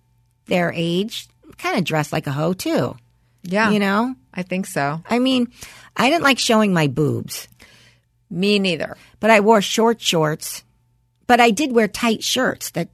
[0.47, 2.95] their age, kind of dressed like a hoe too.
[3.47, 4.15] Yeah, You know?
[4.33, 5.01] I think so.
[5.09, 5.47] I mean,
[5.97, 7.47] I didn't like showing my boobs,
[8.29, 8.97] Me neither.
[9.19, 10.63] but I wore short shorts.
[11.27, 12.89] But I did wear tight shirts that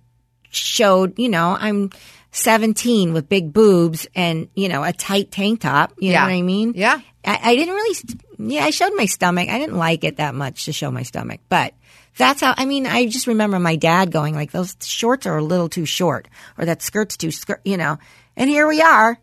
[0.50, 1.90] showed, you know, I'm
[2.32, 5.94] 17 with big boobs and, you know, a tight tank top.
[6.00, 6.22] You Yeah.
[6.22, 6.74] know what I mean?
[6.76, 7.02] Yeah.
[7.26, 7.98] I, I didn't really,
[8.40, 9.50] yeah, I showed my stomach.
[9.50, 11.74] I didn't like it that much to show my stomach, but
[12.18, 15.44] that's how, I mean, I just remember my dad going like, those shorts are a
[15.44, 16.28] little too short
[16.58, 17.98] or that skirt's too skirt, you know,
[18.38, 19.20] and here we are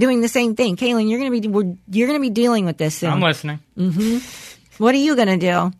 [0.00, 0.76] doing the same thing.
[0.76, 3.10] Kaylin, you're going to be, we're, you're going to be dealing with this soon.
[3.10, 3.60] I'm listening.
[4.78, 5.72] what are you going to do?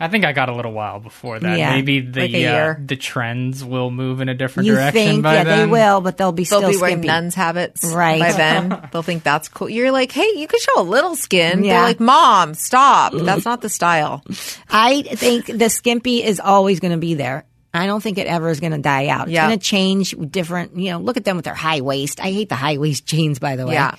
[0.00, 1.56] I think I got a little while before that.
[1.56, 5.22] Yeah, Maybe the like uh, the trends will move in a different You direction think,
[5.22, 5.58] by yeah, then.
[5.60, 7.06] they will, but they'll be They'll still be wearing skimpy.
[7.06, 7.84] nuns' habits.
[7.94, 8.18] Right.
[8.18, 9.70] By then, they'll think that's cool.
[9.70, 11.62] You're like, hey, you could show a little skin.
[11.62, 11.74] Yeah.
[11.74, 13.12] They're like, mom, stop.
[13.14, 14.24] That's not the style.
[14.68, 17.46] I think the skimpy is always going to be there.
[17.74, 19.22] I don't think it ever is going to die out.
[19.26, 19.48] It's Yeah.
[19.48, 22.20] going to change different, you know, look at them with their high waist.
[22.20, 23.74] I hate the high waist jeans, by the way.
[23.74, 23.96] Yeah.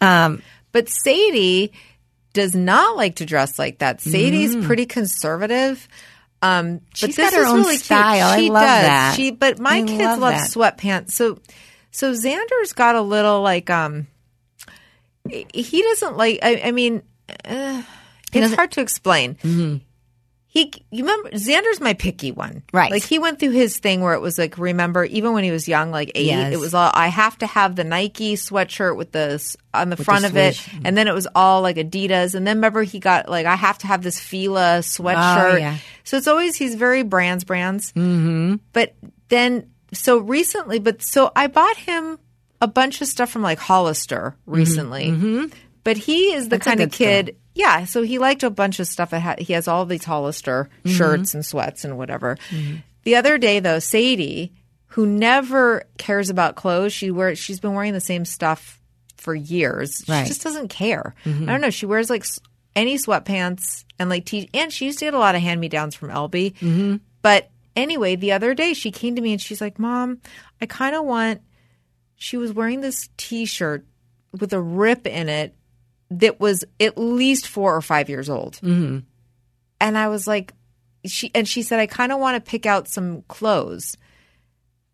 [0.00, 0.42] Um,
[0.72, 1.72] But Sadie
[2.34, 4.00] does not like to dress like that.
[4.02, 5.88] Sadie's pretty conservative.
[6.42, 6.82] Um, but Mm.
[6.94, 8.26] She's this got her is own really style.
[8.28, 8.44] I Cute.
[8.46, 8.82] She love does.
[8.82, 9.14] that.
[9.16, 11.12] She, but my I kids love love, sweatpants.
[11.12, 11.38] So,
[11.92, 14.06] so Xander's got a little like um,
[15.28, 16.40] he doesn't like.
[16.42, 17.02] I, I mean,
[17.44, 17.82] uh,
[18.34, 19.80] it's hard to explain.
[20.56, 22.90] He, you remember, Xander's my picky one, Right.
[22.90, 25.68] Like he went through his thing where it was like, remember, even when he was
[25.68, 26.54] young, like eight, Yes.
[26.54, 30.04] it was all I have to have the Nike sweatshirt with the on the the
[30.04, 33.28] front of it, and then it was all like Adidas, and then remember he got
[33.28, 35.52] like I have to have this Fila sweatshirt.
[35.52, 35.76] Oh, yeah.
[36.04, 37.92] So it's always he's very brands brands.
[37.92, 38.54] Mm-hmm.
[38.72, 38.94] But
[39.28, 42.18] then so recently, but so I bought him
[42.62, 45.50] a bunch of stuff from like Hollister recently.
[45.84, 46.58] But he is the Mm-hmm.
[46.58, 47.36] That's kind of kid.
[47.56, 49.12] Yeah, so he liked a bunch of stuff.
[49.38, 50.96] He has all these Hollister Mm-hmm.
[50.96, 52.36] shirts and sweats and whatever.
[53.04, 54.52] The other day, though, Sadie,
[54.88, 57.38] who never cares about clothes, she wears.
[57.38, 58.78] She's been wearing the same stuff
[59.16, 60.04] for years.
[60.06, 60.16] Right.
[60.16, 60.24] Mm-hmm.
[60.24, 61.14] She just doesn't care.
[61.24, 61.70] I don't know.
[61.70, 62.26] She wears like
[62.74, 64.50] any sweatpants and like t.
[64.52, 66.52] And she used to get a lot of hand me downs from Elby.
[66.58, 66.96] Mm-hmm.
[67.22, 70.20] But anyway, the other day she came to me and she's like, "Mom,
[70.60, 71.40] I kind of want."
[72.18, 73.84] she was wearing this T-shirt
[74.40, 75.54] with a rip in it
[76.10, 78.54] that was at least four or five years old.
[78.62, 78.98] Mm-hmm.
[79.80, 80.52] And I was like,
[81.04, 83.96] she and she said, I kind of want to pick out some clothes.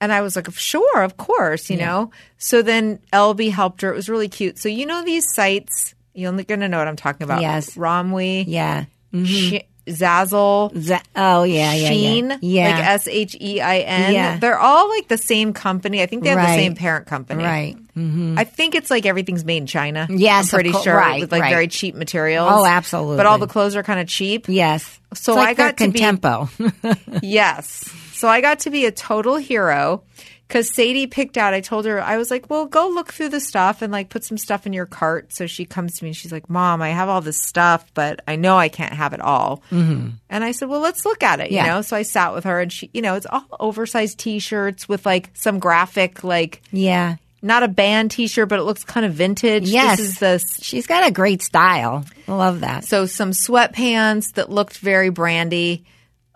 [0.01, 2.11] And I was like, sure, of course, you know.
[2.37, 3.93] So then Elby helped her.
[3.93, 4.59] It was really cute.
[4.59, 7.41] So you know these sites, you're going to know what I'm talking about.
[7.41, 7.77] Yes.
[7.77, 8.87] Romwe, Yeah.
[9.25, 12.69] Sh- Zaful, Z- oh yeah, yeah, Shein, yeah.
[12.69, 12.77] Yeah.
[12.77, 14.13] like S H E I N.
[14.15, 14.39] Yeah.
[14.39, 16.03] They're all like the same company.
[16.03, 17.43] I think they have the same parent company.
[17.43, 17.77] Right.
[17.97, 18.39] Mm-hmm.
[18.39, 20.07] I think it's like everything's made in China.
[20.09, 21.51] Yes, I'm pretty cour- sure right, with like right.
[21.51, 22.49] very cheap materials.
[22.51, 23.17] Oh, absolutely.
[23.19, 24.49] But all the clothes are kind of cheap.
[24.49, 25.01] Yes.
[25.15, 27.21] So like I got to be- contempo.
[27.23, 27.91] yes.
[28.15, 30.05] So I got to be a total hero
[30.53, 31.55] because Sadie picked out.
[31.55, 34.23] I told her I was like, "Well, go look through the stuff and like put
[34.23, 36.91] some stuff in your cart." So she comes to me and she's like, "Mom, I
[36.91, 40.11] have all this stuff, but I know I can't have it all." Mm-hmm.
[40.29, 41.67] And I said, "Well, let's look at it." You Yeah.
[41.69, 41.81] know.
[41.83, 45.31] So I sat with her and she, you know, it's all oversized T-shirts with like
[45.33, 47.17] some graphic, like yeah.
[47.41, 49.69] not a band T-shirt, but it looks kind of vintage.
[49.71, 49.97] Yes.
[49.99, 52.05] This is the She's got a great style.
[52.29, 52.85] I love that.
[52.85, 55.85] so some sweatpants that looked very brandy.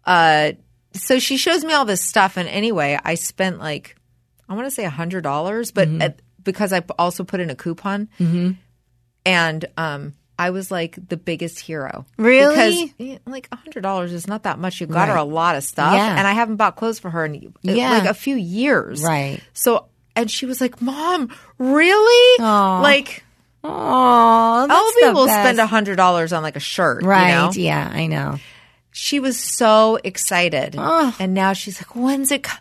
[0.06, 0.52] Uh,
[0.94, 3.95] so she shows me all this stuff, and anyway, I spent like
[4.48, 6.02] I want to say a hundred dollars, but Mm-hmm.
[6.02, 8.08] at, because I also put in a coupon,
[9.24, 12.06] and um, I was like the biggest hero.
[12.16, 12.92] Really?
[12.96, 14.80] Because like a hundred dollars is not that much.
[14.80, 16.16] You got her a lot of stuff, Yeah.
[16.16, 17.90] and I haven't bought clothes for her in uh, Yeah.
[17.90, 19.02] like a few years.
[19.02, 19.40] Right.
[19.54, 22.44] So, and she was like, "Mom, really?
[22.44, 22.80] Aw.
[22.82, 23.24] Like."
[23.68, 27.30] Oh, Elby will spend a hundred dollars on like a shirt, Right.
[27.30, 27.50] You know?
[27.54, 28.38] Yeah, I know.
[28.92, 31.14] She was so excited, Oh.
[31.18, 32.56] and now she's like, "When's it?" co-"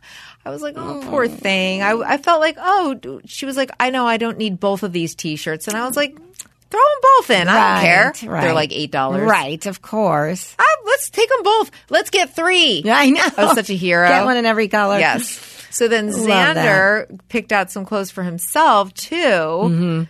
[0.45, 3.89] I was like, "Oh, poor thing." I, I felt like, "Oh," she was like, "I
[3.89, 7.29] know, I don't need both of these T-shirts," and I was like, "Throw them both
[7.31, 7.47] in.
[7.47, 7.83] I don't
[8.15, 8.31] care.
[8.31, 8.41] right.
[8.41, 10.55] They're like eight dollars, Right, of course.
[10.85, 11.71] Let's take them both.
[11.89, 12.83] Let's get three.
[12.87, 13.27] I know.
[13.37, 14.07] I was such a hero.
[14.07, 14.97] Get one in every color.
[14.99, 15.27] Yes.
[15.71, 19.15] So then Xander picked out some clothes for himself too.
[19.15, 20.03] Mm-hmm.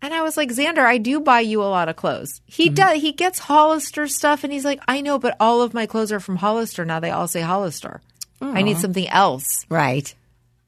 [0.00, 2.34] And I was like, Xander, I do buy you a lot of clothes.
[2.34, 2.52] Mm-hmm.
[2.62, 3.00] He does.
[3.00, 6.20] He gets Hollister stuff, and he's like, I know, but all of my clothes are
[6.20, 7.00] from Hollister now.
[7.00, 8.00] They all say Hollister.
[8.40, 9.66] I need something else.
[9.68, 10.14] Right.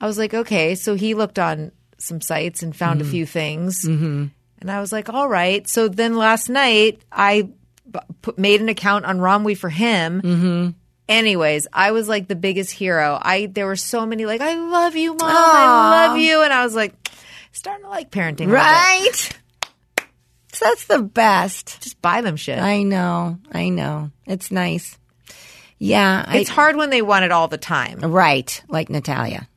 [0.00, 0.74] I was like, okay.
[0.74, 4.26] So he looked on some sites and found a few things, mm-hmm.
[4.60, 5.68] and I was like, all right.
[5.68, 7.42] So then last night I
[7.90, 10.22] b- put, made an account on Romwe for him.
[10.22, 10.70] Mm-hmm.
[11.08, 13.18] Anyways, I was like the biggest hero.
[13.20, 15.20] I there were so many like, I love you, mom.
[15.22, 16.94] I love you, and I was like,
[17.52, 18.50] starting to like parenting.
[18.50, 19.36] Right.
[20.58, 21.80] That's the best.
[21.82, 22.58] Just buy them shit.
[22.58, 23.38] I know.
[23.50, 24.10] I know.
[24.26, 24.98] It's nice.
[25.80, 26.24] Yeah.
[26.28, 27.98] I, it's hard when they want it all the time.
[28.00, 29.48] Right, like Natalia.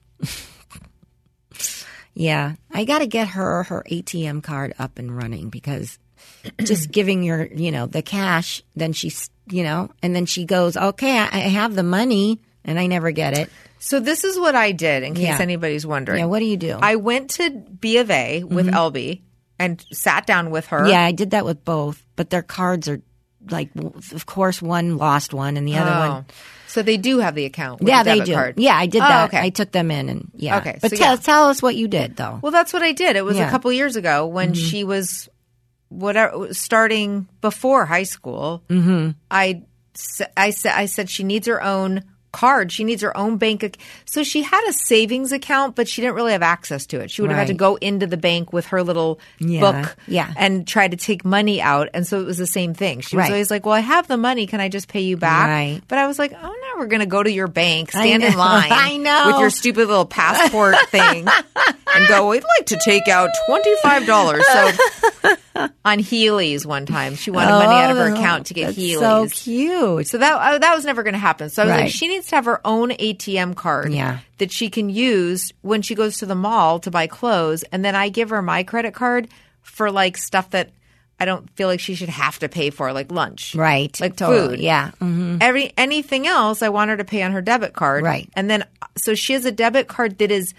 [2.15, 5.99] yeah, I got to get her her ATM card up and running because
[6.63, 10.77] just giving your, you know, the cash, then she's, you know, and then she goes,
[10.77, 13.49] okay, I, I have the money, and I never get it.
[13.79, 15.41] So this is what I did, in case Yeah.
[15.41, 16.19] anybody's wondering.
[16.19, 16.77] Yeah, what do you do?
[16.81, 18.75] I went to B of A with mm-hmm.
[18.75, 19.21] Elby
[19.59, 20.87] and sat down with her.
[20.87, 23.01] yeah, I did that with both, but their cards are
[23.49, 23.69] like,
[24.13, 26.09] of course, one lost one, and the other Oh.
[26.13, 26.25] one.
[26.67, 27.81] So they do have the account.
[27.81, 28.33] With Yeah, the they do.
[28.33, 28.55] Card.
[28.57, 29.25] Yeah, I did Oh, that.
[29.29, 29.39] okay.
[29.39, 30.57] I took them in, and yeah.
[30.57, 31.21] Okay, but so tell yeah.
[31.21, 32.39] tell us what you did though.
[32.41, 33.15] Well, that's what I did.
[33.15, 33.43] It was Yeah.
[33.43, 33.49] Mm-hmm.
[33.49, 35.29] a couple years ago when she was
[35.89, 38.63] whatever starting before high school.
[38.69, 39.11] Mm-hmm.
[39.29, 39.61] I
[40.35, 42.03] I said I said she needs her own
[42.33, 42.71] card.
[42.71, 43.63] She needs her own bank.
[43.63, 43.75] Ac-
[44.05, 47.09] so she had a savings account, but she didn't really have access to it.
[47.11, 49.59] She would have had to go into the bank with her little Yeah.
[49.61, 50.33] book, Yeah.
[50.35, 51.87] and try to take money out.
[51.93, 52.99] And so it was the same thing.
[52.99, 53.31] She was Right.
[53.31, 54.47] always like, "Well, I have the money.
[54.47, 55.81] Can I just pay you back?" Right.
[55.87, 58.35] But I was like, "Oh no, we're going to go to your bank, stand in
[58.37, 59.27] line, I know.
[59.27, 61.25] with your stupid little passport thing."
[61.95, 64.41] and go, we'd like to take out $25.
[64.43, 65.27] So
[65.85, 68.77] on Heelys one time, she wanted money out of her Oh, account to get that's
[68.79, 68.99] Heelys.
[68.99, 70.07] So cute.
[70.07, 71.49] So that uh, that was never going to happen.
[71.49, 74.19] So I was like, she needs to have her own ATM card Yeah.
[74.37, 77.95] that she can use when she goes to the mall to buy clothes, and then
[77.95, 79.27] I give her my credit card
[79.61, 80.71] for like stuff that
[81.19, 83.97] I don't feel like she should have to pay for, like lunch, Right.
[84.01, 84.55] Like Totally.
[84.57, 84.91] food, Yeah.
[84.99, 88.29] hmm Every anything else, I want her to pay on her debit card, Right.
[88.35, 88.65] And then
[88.97, 90.53] so she has a debit card that is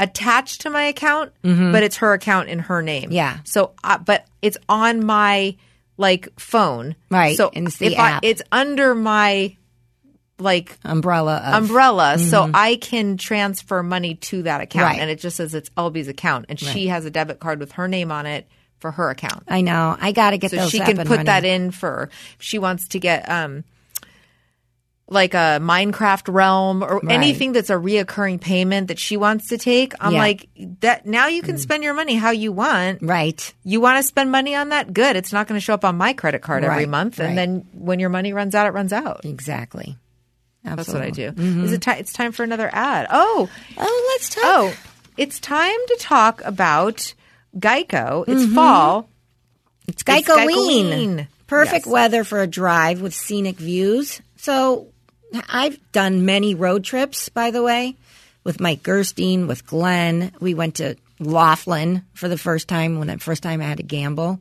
[0.00, 3.04] attached to my account, but it's her account in her name.
[3.04, 3.12] Mm-hmm.
[3.12, 3.38] Yeah.
[3.44, 5.56] So, uh, but it's on my
[5.96, 8.24] like phone, Right, So and it's the if I, app.
[8.24, 9.56] it's under my
[10.38, 11.36] like Umbrella.
[11.38, 14.92] Of, umbrella, so I can transfer money to that account, Mm-hmm.
[14.94, 15.00] Right.
[15.00, 17.88] and it just says it's elby's account, and she has a debit card with her
[17.88, 18.46] name on it
[18.78, 19.96] for her account I know.
[20.00, 23.28] I got to get so she can put that in for she wants to get
[23.28, 23.64] um
[25.10, 27.12] like a Minecraft realm or Right.
[27.12, 29.94] anything that's a reoccurring payment that she wants to take.
[30.00, 30.18] I'm Yeah.
[30.18, 30.20] Mm.
[30.20, 30.48] like
[30.80, 32.98] that now you can spend your money how you want.
[33.02, 33.52] Right.
[33.64, 34.92] You want to spend money on that?
[34.92, 35.16] Good.
[35.16, 37.34] It's not going to show up on my credit card every month and right.
[37.36, 39.24] then when your money runs out it runs out.
[39.24, 39.96] Exactly.
[40.64, 41.42] That's what I Absolutely.
[41.42, 41.58] Mm-hmm.
[41.60, 41.64] do.
[41.64, 43.06] Is it ti it's time for another ad?
[43.10, 44.44] Oh, Oh, let's talk.
[44.44, 44.74] oh.
[45.16, 47.14] it's time to talk about
[47.56, 48.24] Geico.
[48.28, 49.08] It's fall.
[49.86, 50.02] It's.
[50.02, 51.28] Geico-ween.
[51.46, 51.92] Perfect Yes.
[51.92, 54.20] weather for a drive with scenic views.
[54.36, 54.88] So
[55.48, 57.96] I've done many road trips, by the way,
[58.44, 60.32] with Mike Gerstein, with Glenn.
[60.40, 63.82] We went to Laughlin for the first time when the first time I had to
[63.82, 64.40] gamble.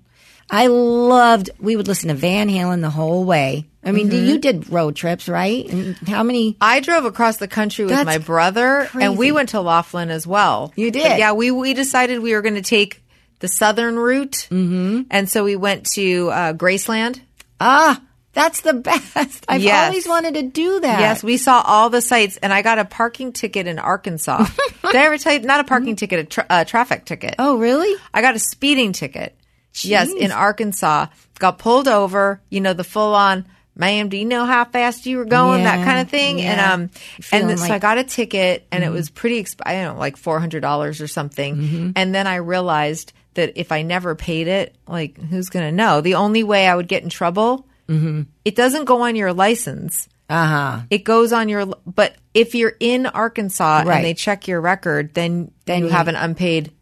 [0.49, 1.49] I loved.
[1.59, 3.65] We would listen to Van Halen the whole way.
[3.87, 4.25] I mean, Mm-hmm.
[4.25, 5.65] you did road trips, right?
[5.67, 6.57] And how many?
[6.61, 10.27] I drove across the country with That's my brother, and we went to Laughlin as
[10.27, 10.73] well.
[10.75, 11.03] You did?
[11.03, 13.01] But yeah, we we decided we were going to take
[13.39, 15.01] the southern route, mm-hmm.
[15.09, 17.21] and so we went to uh, Graceland.
[17.59, 18.01] Ah,
[18.33, 19.45] that's the best.
[19.47, 19.87] I've Yes.
[19.87, 20.99] always wanted to do that.
[20.99, 24.45] Yes, we saw all the sites, and I got a parking ticket in Arkansas.
[24.83, 25.39] Did I ever tell you?
[25.39, 27.35] Not a parking ticket, a tra- uh, traffic ticket.
[27.39, 27.93] Oh, really?
[28.13, 29.35] I got a speeding ticket.
[29.81, 31.05] Yes, in Arkansas.
[31.37, 32.41] Got pulled over.
[32.49, 33.45] You know the full on.
[33.77, 35.61] Ma'am, do you know how fast you were going?
[35.61, 36.39] Yeah, that kind of thing.
[36.39, 36.51] yeah.
[36.51, 37.81] And um, and Feeling th- so I like- Mm-hmm.
[37.81, 39.41] got a ticket, and it was pretty.
[39.43, 41.55] Exp- I don't know, like four hundred dollars or something.
[41.55, 41.91] Mm-hmm.
[41.95, 46.01] And then I realized that if I never paid it, like who's going to know?
[46.01, 48.23] The only way I would get in trouble, Mm-hmm.
[48.43, 50.09] it doesn't go on your license.
[50.29, 50.81] Uh huh.
[50.89, 53.95] It goes on your, but if you're in Arkansas Right.
[53.97, 56.73] and they check your record, then Then you you- have an unpaid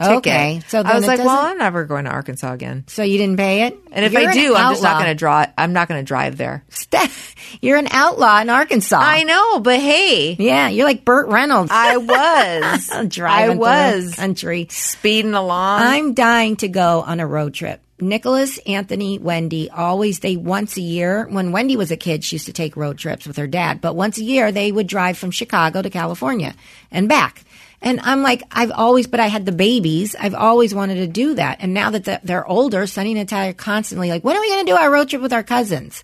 [0.00, 0.18] ticket.
[0.18, 2.84] Okay, so I was like, well, I'm never going to Arkansas again.
[2.86, 3.78] So you didn't pay it?
[3.90, 5.46] And if You're I do, I'm just not going to draw.
[5.56, 6.64] I'm not going to drive there.
[7.60, 8.98] You're an outlaw in Arkansas.
[9.00, 11.70] I know, but hey, Yeah, you're like Burt Reynolds.
[11.72, 14.66] I was driving I through was the country.
[14.70, 15.80] speeding along.
[15.82, 17.80] I'm dying to go on a road trip.
[18.00, 21.26] Nicholas, Anthony, Wendy, always they once a year.
[21.28, 23.96] When Wendy was a kid, she used to take road trips with her dad, but
[23.96, 26.54] once a year they would drive from Chicago to California
[26.92, 27.42] and back.
[27.80, 30.16] And I'm like, I've always, but I had the babies.
[30.18, 31.58] I've always wanted to do that.
[31.60, 34.48] And now that the, they're older, Sonny and Natalia are constantly like, when are we
[34.48, 36.02] going to do our road trip with our cousins?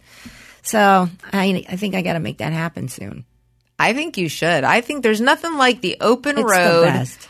[0.62, 3.25] So I, I think I got to make that happen soon.
[3.79, 4.62] I think you should.
[4.64, 7.29] I think there's nothing like the open It's road the best.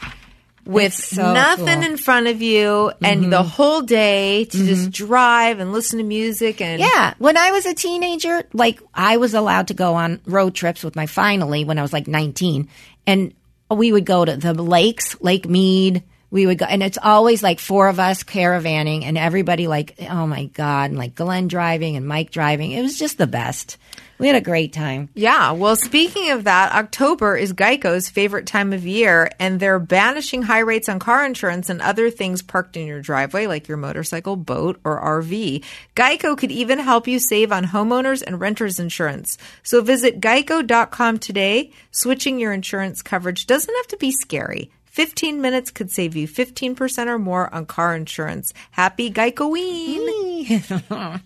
[0.66, 1.74] with so nothing cool.
[1.76, 1.82] Mm-hmm.
[1.92, 6.60] in front of you and the whole day to just drive and listen to music
[6.60, 7.14] and Yeah.
[7.18, 10.94] When I was a teenager, like I was allowed to go on road trips with
[10.96, 12.68] my finally when I was like 19.
[13.06, 13.32] And
[13.74, 16.02] we would go to the lakes, Lake Mead.
[16.30, 20.26] We would go, and it's always like four of us caravanning and everybody like, oh
[20.26, 22.72] my God, and like Glenn driving and Mike driving.
[22.72, 23.76] It was just the best.
[24.18, 25.08] We had a great time.
[25.14, 25.52] Yeah.
[25.52, 30.60] Well, speaking of that, October is Geico's favorite time of year, and they're banishing high
[30.60, 34.80] rates on car insurance and other things parked in your driveway, like your motorcycle, boat,
[34.84, 35.64] or RV.
[35.96, 39.36] Geico could even help you save on homeowners and renters insurance.
[39.64, 41.72] So visit geico.com today.
[41.90, 44.70] Switching your insurance coverage doesn't have to be scary.
[44.94, 48.54] 15 minutes could save you 15% or more on car insurance.
[48.70, 50.46] Happy Geico-ween.
[50.68, 51.20] that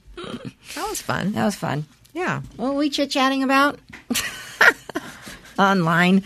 [0.88, 1.32] was fun.
[1.32, 1.84] That was fun.
[2.14, 2.40] Yeah.
[2.56, 3.78] What were we chit chatting about?
[5.58, 6.24] Online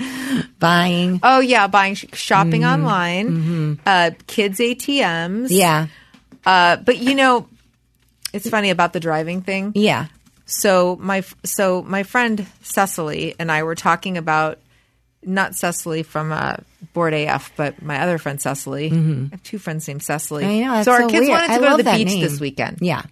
[0.61, 1.19] buying.
[1.25, 5.49] Oh yeah, buying sh- shopping online, uh, kids ATMs.
[5.51, 5.89] Yeah.
[6.47, 7.49] uh, but you know,
[8.33, 9.73] it's funny about the driving thing.
[9.75, 10.07] Yeah.
[10.47, 14.61] So my so my friend Cecily and I were talking about
[15.25, 16.59] not Cecily from uh,
[16.93, 18.91] Board AF, but my other friend Cecily.
[18.91, 20.45] I have two friends named Cecily.
[20.45, 20.83] I know.
[20.83, 21.31] So our so kids weird.
[21.31, 22.21] wanted to I go to the beach name.
[22.21, 22.79] this weekend.
[22.81, 23.03] Yeah.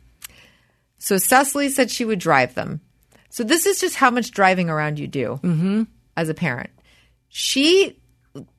[0.99, 2.81] So Cecily said she would drive them.
[3.31, 5.83] So this is just how much driving around you do Mm-hmm.
[6.16, 6.71] as a parent.
[7.29, 7.97] She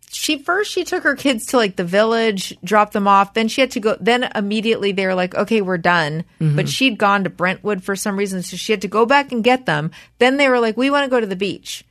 [0.09, 3.33] she first she took her kids to like the village, dropped them off.
[3.33, 3.97] Then she had to go.
[3.99, 6.55] Then immediately they were like, "Okay, we're done." Mm-hmm.
[6.55, 9.43] But she'd gone to Brentwood for some reason, so she had to go back and
[9.43, 9.91] get them.
[10.19, 11.83] Then they were like, "We want to go to the beach."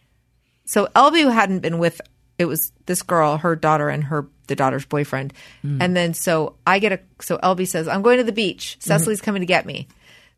[0.65, 2.01] So Elby hadn't been with
[2.41, 5.35] it was this girl, her daughter, and her the daughter's boyfriend.
[5.63, 5.79] Mm.
[5.83, 8.79] And then so I get a so Elby says, "I'm going to the beach.
[8.81, 8.89] Mm-hmm.
[8.89, 9.87] Cecily's coming to get me."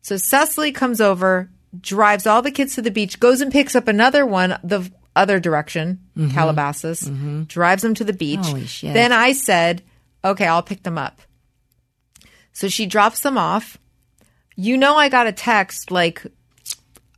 [0.01, 1.49] So Cecily comes over,
[1.79, 5.39] drives all the kids to the beach, goes and picks up another one the other
[5.39, 6.01] direction,
[6.31, 7.09] Calabasas,
[7.47, 8.39] drives them to the beach.
[8.39, 8.49] Mm-hmm.
[8.49, 8.93] Holy shit.
[8.93, 9.81] Then I said,
[10.25, 11.21] "Okay, I'll pick them up."
[12.51, 13.79] So she drops them off.
[14.55, 16.25] You know, I got a text like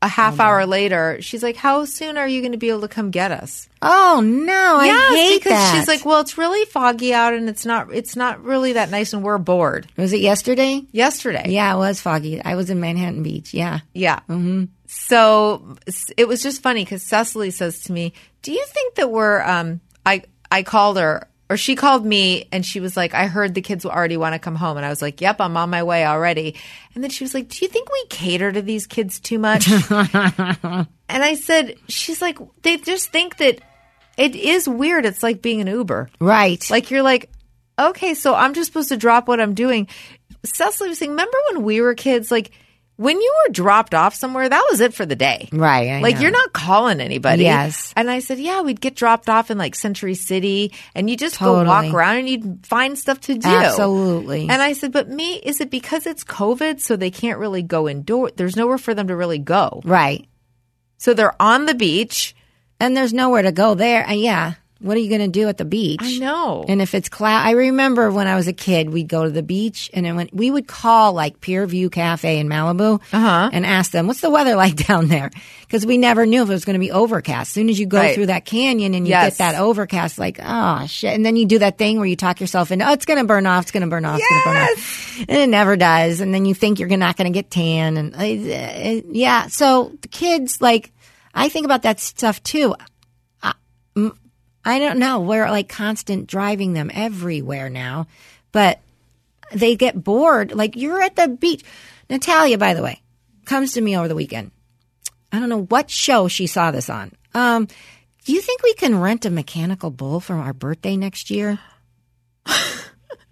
[0.06, 1.18] a half hour later.
[1.22, 4.22] She's like, "How soon are you going to be able to come get us?" Oh
[4.24, 5.76] no, I Yes, hate because that.
[5.76, 7.94] she's like, "Well, it's really foggy out, and it's not.
[7.94, 10.82] It's not really that nice, and we're bored." was it yesterday?
[10.92, 12.42] Yesterday, Yeah, it was foggy.
[12.44, 13.54] I was in Manhattan Beach.
[13.54, 13.80] Yeah.
[13.94, 14.20] Yeah.
[14.30, 14.66] Mm-hmm.
[14.88, 15.76] So
[16.18, 19.82] it was just funny because Cecily says to me, "Do you think that we're?" Um,
[20.06, 23.62] I I called her or she called me and she was like, "I heard the
[23.62, 26.06] kids already want to come home," and I was like, "Yep, I'm on my way
[26.06, 26.56] already."
[26.94, 29.68] And then she was like, "Do you think we cater to these kids too much?"
[29.92, 33.60] and I said, "She's like, they just think that
[34.18, 35.06] it is weird.
[35.06, 36.66] It's like being an Uber." Right.
[36.70, 37.30] Like you're like,
[37.78, 39.88] okay, so I'm just supposed to drop what I'm doing.
[40.44, 42.32] Cecily was saying, remember when we were kids?
[42.32, 42.52] Like
[42.98, 45.50] when you were dropped off somewhere, that was it for the day.
[45.52, 45.90] Right.
[45.90, 46.22] I like know.
[46.22, 47.44] you're not calling anybody.
[47.44, 47.94] Yes.
[47.96, 51.40] And I said, yeah, we'd get dropped off in like Century City and you just
[51.40, 53.50] go walk around and you'd find stuff to do.
[53.50, 54.48] Absolutely.
[54.50, 57.90] And I said, but me, is it because it's COVID so they can't really go
[57.90, 58.32] indoor?
[58.32, 59.82] There's nowhere for them to really go.
[59.84, 60.28] Right.
[60.98, 62.36] So they're on the beach.
[62.78, 64.06] And there's nowhere to go there.
[64.06, 64.56] Uh, yeah.
[64.82, 66.02] What are you going to do at the beach?
[66.04, 66.66] I know.
[66.68, 69.42] And if it's cloud, I remember when I was a kid, we'd go to the
[69.42, 73.50] beach and then we would call like Pier View Cafe in Malibu Uh-huh.
[73.54, 75.32] and ask them, what's the weather like down there?
[75.62, 77.48] Because we never knew if it was going to be overcast.
[77.50, 78.16] As soon as you go Right.
[78.16, 79.38] through that canyon and you Yes.
[79.38, 81.14] get that overcast, like, oh shit.
[81.16, 83.26] And then you do that thing where you talk yourself into, oh, it's going to
[83.26, 85.20] burn off, it's going to burn off, it's going to burn off.
[85.30, 86.20] And it never does.
[86.20, 87.96] And then you think you're not going to get tan.
[87.96, 89.48] And uh, uh, yeah.
[89.48, 90.92] So the kids, like,
[91.34, 92.76] I think about that stuff too.
[93.42, 93.54] I
[94.80, 95.22] don't know.
[95.22, 98.08] We're like constant driving them everywhere now,
[98.52, 98.80] but
[99.52, 100.54] they get bored.
[100.54, 101.64] Like you're at the beach.
[102.10, 103.02] Natalia, by the way,
[103.46, 104.52] comes to me over the weekend.
[105.32, 107.12] I don't know what show she saw this on.
[107.34, 107.68] Um,
[108.26, 111.60] do you think we can rent a mechanical bull for our birthday next year?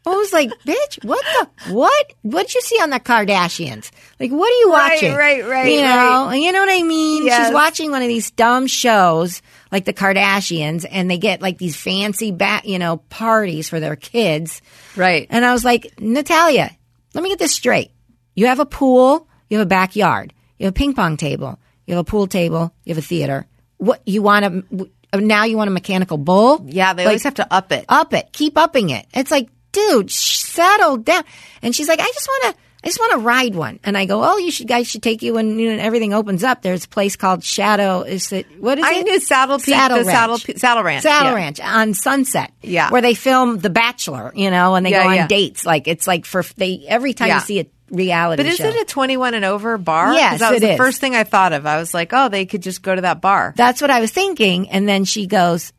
[0.06, 2.14] I was like, bitch, what the what?
[2.24, 3.90] What'd you see on the Kardashians?
[4.20, 5.14] Like, what are you watching?
[5.14, 5.72] right, right, right.
[5.72, 6.36] You know, right.
[6.36, 7.26] you know what I mean?
[7.26, 7.48] Yes.
[7.48, 9.42] She's watching one of these dumb shows
[9.72, 13.96] like the Kardashians, and they get like these fancy bat, you know, parties for their
[13.96, 14.62] kids.
[14.98, 15.26] Right.
[15.30, 16.70] And I was like, Natalia,
[17.14, 17.92] let me get this straight.
[18.36, 21.96] You have a pool, you have a backyard, you have a ping pong table, you
[21.96, 23.48] have a pool table, you have a theater.
[23.78, 24.90] What you want to
[25.20, 26.66] now you want a mechanical bull?
[26.68, 27.86] Yeah, they Like, always have to up it.
[27.90, 29.06] up it, keep upping it.
[29.14, 31.24] It's like, dude, sh- settle down.
[31.62, 33.80] And she's like, I just want to, I just want to ride one.
[33.84, 36.44] And I go, oh, you should guys should take you when you know, everything opens
[36.44, 36.62] up.
[36.62, 38.02] There's a place called Shadow.
[38.02, 39.04] Is it what is I it?
[39.04, 40.18] knew Saddle Peak, Saddle the Ranch.
[40.18, 41.04] Saddle, Pe- Saddle Ranch.
[41.04, 41.36] Saddle yeah.
[41.36, 42.52] Ranch on Sunset.
[42.62, 42.90] Yeah.
[42.92, 44.32] where they film The Bachelor.
[44.36, 45.28] You know, and they Yeah, go on yeah.
[45.28, 45.66] dates.
[45.66, 48.68] Like it's like for they every time you see a reality But is show.
[48.68, 50.14] it a 21 and over bar?
[50.14, 50.78] Yes, that was it the is.
[50.78, 51.66] first thing I thought of.
[51.66, 53.54] I was like, oh, they could just go to that bar.
[53.56, 54.70] That's what I was thinking.
[54.70, 55.72] And then she goes,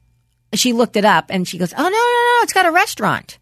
[0.54, 3.38] she looked it up and she goes, oh, no, no, no, it's got a restaurant.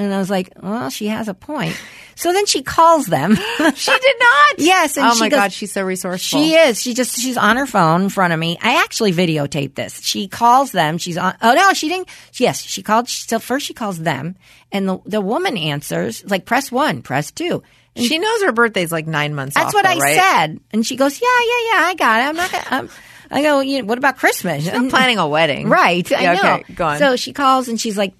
[0.00, 1.74] And I was like, well, she has a point.
[2.14, 3.36] So then she calls them.
[3.74, 4.58] She did not.
[4.58, 4.96] yes.
[4.96, 6.40] And oh my goes, God, she's so resourceful.
[6.40, 6.80] She is.
[6.80, 8.58] She just, she's on her phone in front of me.
[8.62, 10.00] I actually videotaped this.
[10.02, 10.98] She calls them.
[10.98, 12.08] She's on, oh no, she didn't.
[12.34, 13.08] Yes, she called.
[13.08, 14.36] So first she calls them
[14.72, 17.62] and the, the woman answers, like press one, press two.
[17.96, 20.16] And She knows her birthday's like nine months that's off, what though, I right?
[20.16, 20.60] said.
[20.72, 22.28] And she goes, yeah, yeah, yeah, I got it.
[22.28, 22.88] I'm not gonna, I'm,
[23.30, 24.64] I go, you know, what about Christmas?
[24.64, 25.68] She's not planning a wedding.
[25.68, 26.08] Right.
[26.10, 26.54] Yeah, I know.
[26.62, 26.98] okay, go on.
[26.98, 28.14] So she calls and she's like,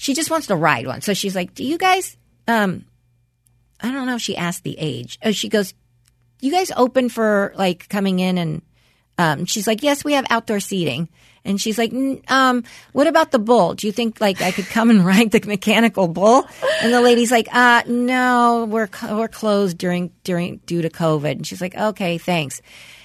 [0.00, 1.02] she just wants to ride one.
[1.02, 2.16] So she's like, do you guys,
[2.48, 2.86] um,
[3.82, 5.18] I don't know if she asked the age.
[5.22, 5.74] Oh, she goes,
[6.40, 8.62] you guys open for like coming in and,
[9.18, 11.10] um, she's like, yes, we have outdoor seating.
[11.44, 13.74] And she's like, "N- um, what about the bull?
[13.74, 16.46] Do you think like I could come and ride the mechanical bull?
[16.80, 21.32] And the lady's like, uh, no, we're, we're closed during, during, due to COVID.
[21.32, 22.62] And she's like, okay, thanks.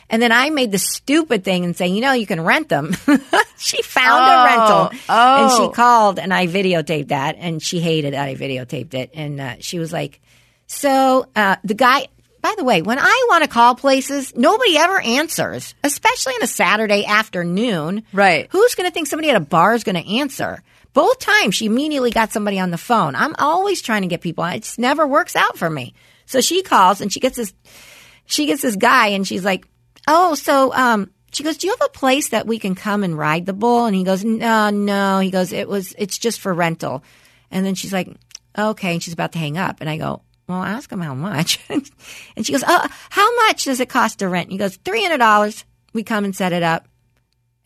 [0.09, 2.93] And then I made the stupid thing and saying, you know, you can rent them.
[3.57, 4.43] she found a Oh,
[4.91, 5.43] rental oh.
[5.43, 9.09] and she called and I videotaped that and she hated that I videotaped it.
[9.13, 10.21] And uh, she was like,
[10.67, 12.07] so uh, the guy,
[12.41, 16.47] by the way, when I want to call places, nobody ever answers, especially on a
[16.47, 18.03] Saturday afternoon.
[18.13, 18.47] Right.
[18.51, 20.61] Who's going to think somebody at a bar is going to answer?
[20.93, 23.15] Both times she immediately got somebody on the phone.
[23.15, 24.43] I'm always trying to get people.
[24.45, 25.93] It just never works out for me.
[26.27, 27.53] So she calls and she gets this,
[28.25, 29.67] she gets this guy and she's like,
[30.07, 33.17] oh, so, um, she goes, do you have a place that we can come and
[33.17, 33.85] ride the bull?
[33.85, 35.19] And he goes, no, no.
[35.19, 37.03] He goes, it was, it's just for rental.
[37.51, 38.09] And then she's like,
[38.57, 38.93] okay.
[38.93, 39.81] And she's about to hang up.
[39.81, 41.59] And I go, well, ask him how much.
[41.69, 44.45] and she goes, oh, how much does it cost to rent?
[44.45, 45.65] And he goes, $300.
[45.93, 46.87] We come and set it up.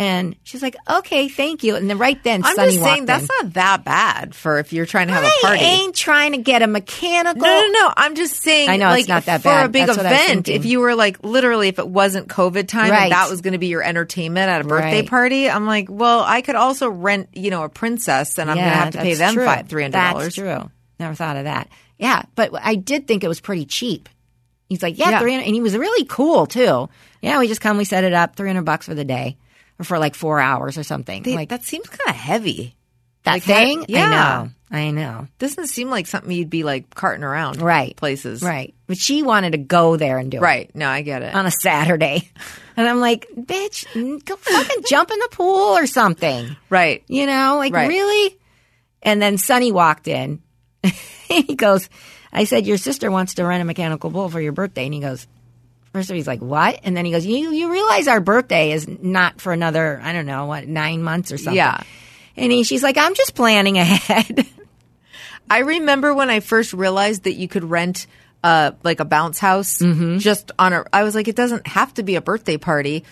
[0.02, 1.76] And she's like, okay, thank you.
[1.76, 3.30] And then right then, I'm Sonny just saying that's in.
[3.42, 5.60] not that bad for if you're trying to have a I party.
[5.60, 7.42] I ain't trying to get a mechanical.
[7.42, 7.94] No, no, no.
[7.98, 8.70] I'm just saying.
[8.70, 9.66] I know, like, it's not that for bad.
[9.66, 10.48] a big That's what I was event.
[10.48, 13.04] If you were like literally, if it wasn't COVID time Right.
[13.04, 15.10] and that was going to be your entertainment at a birthday Right.
[15.10, 18.70] party, I'm like, well, I could also rent, you know, a princess, and I'm going
[18.70, 20.36] to have to pay them five three hundred That's dollars.
[20.36, 20.72] true.
[20.98, 21.68] Never thought of that.
[21.98, 24.08] Yeah, but I did think it was pretty cheap.
[24.70, 25.20] He's like, yeah, Yeah.
[25.20, 26.88] 300 and he was really cool too.
[27.22, 29.36] Yeah, we just come, we set it up, 300 bucks for the day
[29.84, 31.24] for like 4 hours or something.
[31.24, 32.76] They- like that seems kind of heavy.
[33.24, 33.86] that like, thing?
[33.88, 34.06] yeah.
[34.06, 34.50] I know.
[34.72, 35.28] I know.
[35.40, 37.96] Doesn't seem like something you'd be like carting around, Right.
[37.96, 38.76] Places, Right.
[38.88, 40.42] But she wanted to go there and do it.
[40.42, 40.76] Right.
[40.76, 41.34] No, I get it.
[41.34, 42.30] On a Saturday.
[42.78, 46.56] And I'm like, bitch, go fucking jump in the pool or something.
[46.70, 47.04] right.
[47.08, 47.90] You know, like Right.
[47.90, 48.38] really?
[49.02, 50.42] And then Sonny walked in.
[51.28, 51.90] he goes,
[52.32, 54.86] I said, Your sister wants to rent a mechanical bull for your birthday.
[54.86, 55.28] And he goes,
[55.94, 56.80] First of all, he's like, What?
[56.84, 60.26] And then he goes, You you realize our birthday is not for another, I don't
[60.26, 61.56] know, what, nine months or something.
[61.56, 61.82] Yeah.
[62.38, 64.48] And he, she's like, I'm just planning ahead.
[65.50, 68.06] I remember when I first realized that you could rent
[68.44, 70.20] uh, like a bounce house Mm-hmm.
[70.20, 70.86] just on a.
[70.94, 73.04] I was like, it doesn't have to be a birthday party.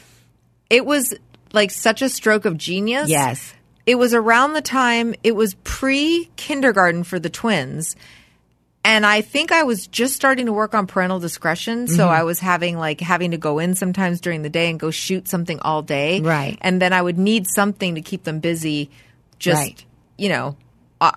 [0.70, 1.14] It was
[1.54, 3.10] like such a stroke of genius.
[3.10, 3.54] Yes.
[3.86, 7.96] It was around the time it was pre kindergarten for the twins.
[8.88, 11.88] And I think I was just starting to work on parental discretion.
[11.88, 12.14] So Mm-hmm.
[12.14, 15.28] I was having like having to go in sometimes during the day and go shoot
[15.28, 16.22] something all day.
[16.22, 16.58] Right.
[16.62, 18.90] And then I would need something to keep them busy,
[19.40, 19.86] just, Right.
[20.18, 20.56] you know,
[21.02, 21.12] uh,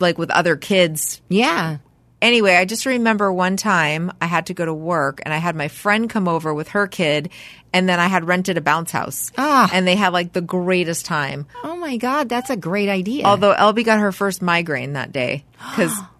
[0.00, 1.76] like with other kids Yeah.
[2.22, 5.54] anyway, I just remember one time I had to go to work and I had
[5.54, 7.28] my friend come over with her kid
[7.74, 9.30] and then I had rented a bounce house.
[9.36, 9.68] Ah.
[9.74, 11.46] And they had like the greatest time.
[11.62, 13.24] Oh my God, that's a great idea.
[13.26, 15.44] Although Elby got her first migraine that day
[15.76, 15.92] cuz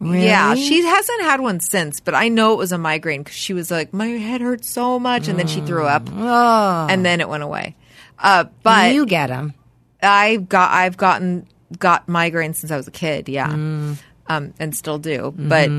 [0.00, 0.26] Really?
[0.26, 3.52] Yeah, she hasn't had one since, but I know it was a migraine cuz she
[3.52, 6.08] was like my head hurts so much and then she threw up.
[6.14, 6.86] Oh.
[6.88, 7.74] And then it went away.
[8.18, 9.54] Uh but you get them.
[10.02, 11.46] I got I've gotten
[11.78, 13.96] got migraines since I was a kid, yeah, Mm.
[14.28, 15.34] um, and still do.
[15.36, 15.48] Mm-hmm.
[15.48, 15.70] But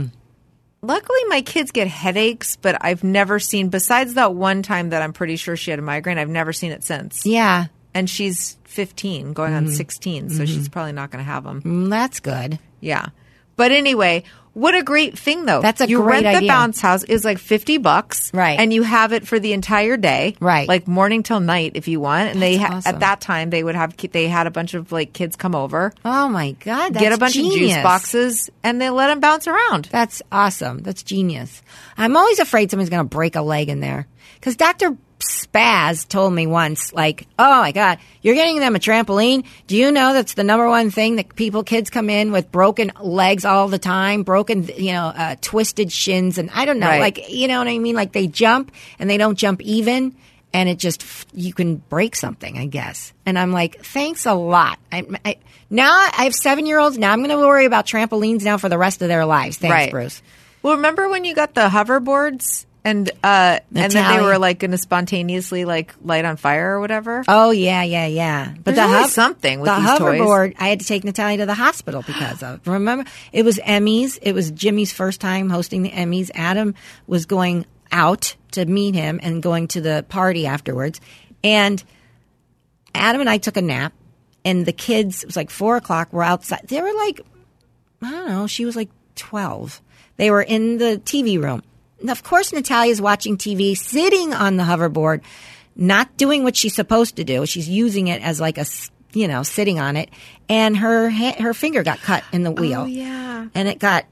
[0.81, 2.55] luckily, my kids get headaches.
[2.57, 5.83] But I've never seen besides that one time that I'm pretty sure she had a
[5.83, 6.17] migraine.
[6.17, 7.25] I've never seen it since.
[7.25, 7.67] Yeah.
[7.95, 9.65] and she's 15, going Mm-hmm.
[9.67, 11.61] on 16, so she's probably not going to have them.
[11.63, 12.59] Mm, That's good.
[12.81, 13.07] Yeah,
[13.59, 14.23] but anyway.
[14.53, 15.61] What a great thing, though!
[15.61, 18.59] That's a you great rent the bounce house is like fifty bucks, Right.
[18.59, 20.67] And you have it for the entire day, Right.
[20.67, 22.31] Like morning till night if you want.
[22.31, 22.95] And they ha- awesome.
[22.95, 25.93] at that time they would have they had a bunch of like kids come over,
[26.03, 26.93] Oh my God.
[26.95, 29.87] That's get a bunch of juice boxes, and they let them bounce around.
[29.91, 30.79] That's awesome.
[30.79, 31.61] That's genius.
[31.95, 34.07] I'm always afraid somebody's going to break a leg in there.
[34.33, 34.97] Because Dr.
[35.19, 39.45] Spaz told me once, like, oh my God, you're getting them a trampoline.
[39.67, 42.91] Do you know that's the number one thing that people, kids come in with broken
[43.01, 46.37] legs all the time, broken, you know, uh, twisted shins.
[46.37, 46.99] And I don't know, Right.
[47.01, 47.95] like, you know what I mean?
[47.95, 50.15] Like they jump and they don't jump even.
[50.51, 51.03] And it just,
[51.33, 53.13] you can break something, I guess.
[53.25, 54.79] And I'm like, thanks a lot.
[54.91, 55.35] I, I,
[55.69, 56.97] now I have seven year olds.
[56.97, 59.57] Now I'm going to worry about trampolines now for the rest of their lives.
[59.57, 59.91] Thanks, Right.
[59.91, 60.21] Bruce.
[60.63, 64.71] Well, remember when you got the hoverboards and uh, and then they were like going
[64.71, 67.23] to spontaneously like light on fire or whatever?
[67.27, 68.53] Oh yeah, yeah, yeah.
[68.63, 70.19] But There's always something with the these toys.
[70.21, 70.55] hoverboard.
[70.59, 72.65] I had to take Natalia to the hospital because of.
[72.67, 74.17] Remember, it was Emmys.
[74.21, 76.31] It was Jimmy's first time hosting the Emmys.
[76.33, 76.73] Adam
[77.07, 81.01] was going out to meet him and going to the party afterwards,
[81.43, 81.83] and
[82.95, 83.93] Adam and I took a nap.
[84.45, 86.13] And the kids, it was like four o'clock.
[86.13, 86.61] Were outside.
[86.65, 87.19] They were like,
[88.01, 88.47] I don't know.
[88.47, 89.81] She was like twelve.
[90.15, 91.61] They were in the TV room.
[92.07, 95.21] Of course, Natalia's watching TV, sitting on the hoverboard,
[95.75, 97.45] not doing what she's supposed to do.
[97.45, 98.65] She's using it as like a
[99.11, 100.09] you know, sitting on it,
[100.47, 102.81] and her ha- her finger got cut in the oh, wheel.
[102.81, 103.47] Oh, yeah.
[103.55, 104.05] and it got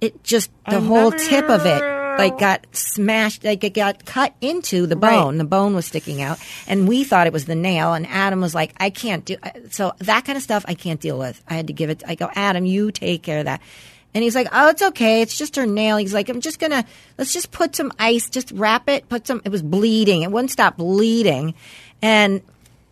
[0.00, 1.82] it just the whole tip of it
[2.18, 5.10] like got smashed like it got cut into the Right.
[5.16, 8.40] bone the bone was sticking out and we thought it was the nail and adam
[8.40, 9.36] was like i can't do
[9.68, 12.14] so that kind of stuff i can't deal with i had to give it i
[12.14, 13.60] go adam you take care of that
[14.16, 15.20] and he's like oh it's okay.
[15.20, 15.98] It's just her nail.
[15.98, 16.86] He's like i'm just gonna
[17.18, 20.22] let's just put some ice just wrap it put some it was bleeding.
[20.22, 21.54] It wouldn't stop bleeding.
[22.00, 22.40] And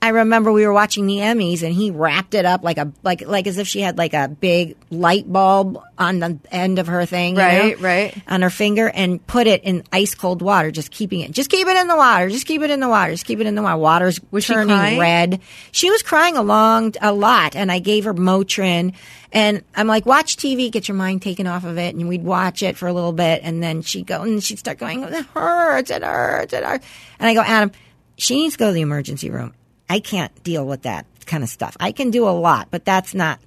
[0.04, 3.26] I remember we were watching the Emmys and he wrapped it up like a like
[3.26, 7.06] like as if she had like a big light bulb on the end of her
[7.06, 8.22] thing, you Right, know, right.
[8.28, 11.66] on her finger, and put it in ice cold water, just keeping it, just keep
[11.66, 13.62] it in the water, just keep it in the water, just keep it in the
[13.62, 13.78] water.
[13.78, 15.40] Water's Was she turning red.
[15.72, 18.92] She was crying a a lot, and I gave her Motrin,
[19.32, 22.62] and I'm like, watch TV, get your mind taken off of it, and we'd watch
[22.62, 25.90] it for a little bit, and then she'd go and she'd start going, it hurts,
[25.90, 26.86] it hurts, it hurts,
[27.18, 27.72] and I go, Adam,
[28.18, 29.54] she needs to go to the emergency room.
[29.88, 31.76] I can't deal with that kind of stuff.
[31.80, 33.38] I can do a lot, but that's not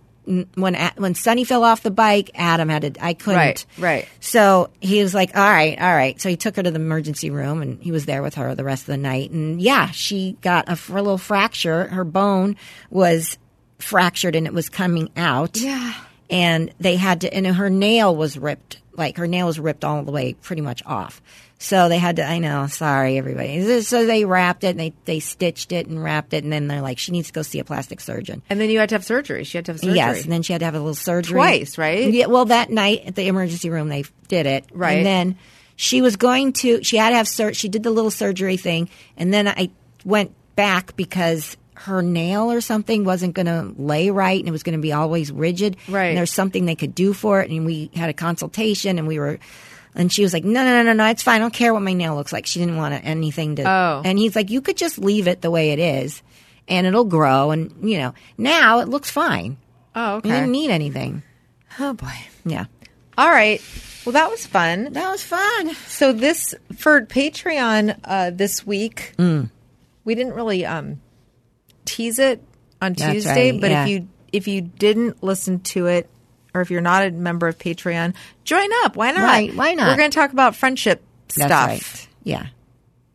[0.56, 2.32] when when Sonny fell off the bike.
[2.36, 3.04] Adam had to.
[3.06, 3.38] I couldn't.
[3.38, 4.10] Right, right.
[4.20, 7.30] So he was like, "All right, all right." So he took her to the emergency
[7.30, 9.32] room, and he was there with her the rest of the night.
[9.32, 11.88] And yeah, she got a little fracture.
[11.88, 12.58] Her bone
[12.90, 13.38] was
[13.80, 15.58] fractured, and it was coming out.
[15.58, 15.94] Yeah.
[16.30, 18.82] And they had to, and her nail was ripped.
[18.94, 21.22] Like her nail was ripped all the way, pretty much off.
[21.60, 22.24] So they had to.
[22.24, 22.68] I know.
[22.68, 23.82] Sorry, everybody.
[23.82, 26.82] So they wrapped it, and they they stitched it and wrapped it, and then they're
[26.82, 28.44] like, she needs to go see a plastic surgeon.
[28.50, 29.44] And then you had to have surgery.
[29.44, 29.96] She had to have surgery.
[29.96, 32.14] Yes, and then she had to have a little surgery Twice, right?
[32.14, 32.28] Yeah.
[32.28, 34.66] Well, that night at the emergency room, they did it.
[34.72, 34.98] Right.
[34.98, 35.38] And then
[35.76, 36.84] she was going to.
[36.84, 38.88] She had to have sur- She did the little surgery thing,
[39.18, 39.72] and then I
[40.06, 44.64] went back because her nail or something wasn't going to lay right, and it was
[44.64, 45.76] going to be always rigid.
[45.88, 46.10] Right.
[46.10, 49.18] And there's something they could do for it, and we had a consultation, and we
[49.18, 49.40] were.
[49.98, 51.36] And she was like, no, no, no, no, no, it's fine.
[51.36, 52.46] I don't care what my nail looks like.
[52.46, 53.64] She didn't want anything to.
[53.70, 54.02] Oh.
[54.06, 56.22] And he's like, you could just leave it the way it is,
[56.68, 57.52] and it'll grow.
[57.52, 59.58] And, you know, now it looks fine.
[59.96, 60.30] Oh, You okay.
[60.30, 61.24] didn't need anything.
[61.80, 62.14] Oh boy.
[62.46, 62.66] Yeah.
[63.18, 63.60] All right.
[64.06, 64.94] Well, that was fun.
[64.94, 65.74] That was fun.
[65.88, 69.50] So this for Patreon uh, this week, Mm.
[70.06, 71.02] we didn't really um,
[71.86, 72.42] tease it
[72.82, 73.84] on That's Tuesday, right, but yeah.
[73.84, 76.08] if you if you didn't listen to it
[76.54, 78.96] or if you're not a member of Patreon, join up.
[78.96, 79.24] Why not?
[79.24, 79.88] Right, why not?
[79.90, 81.02] We're going to talk about friendship
[81.36, 81.68] That's stuff.
[81.68, 82.08] right.
[82.24, 82.48] Yeah.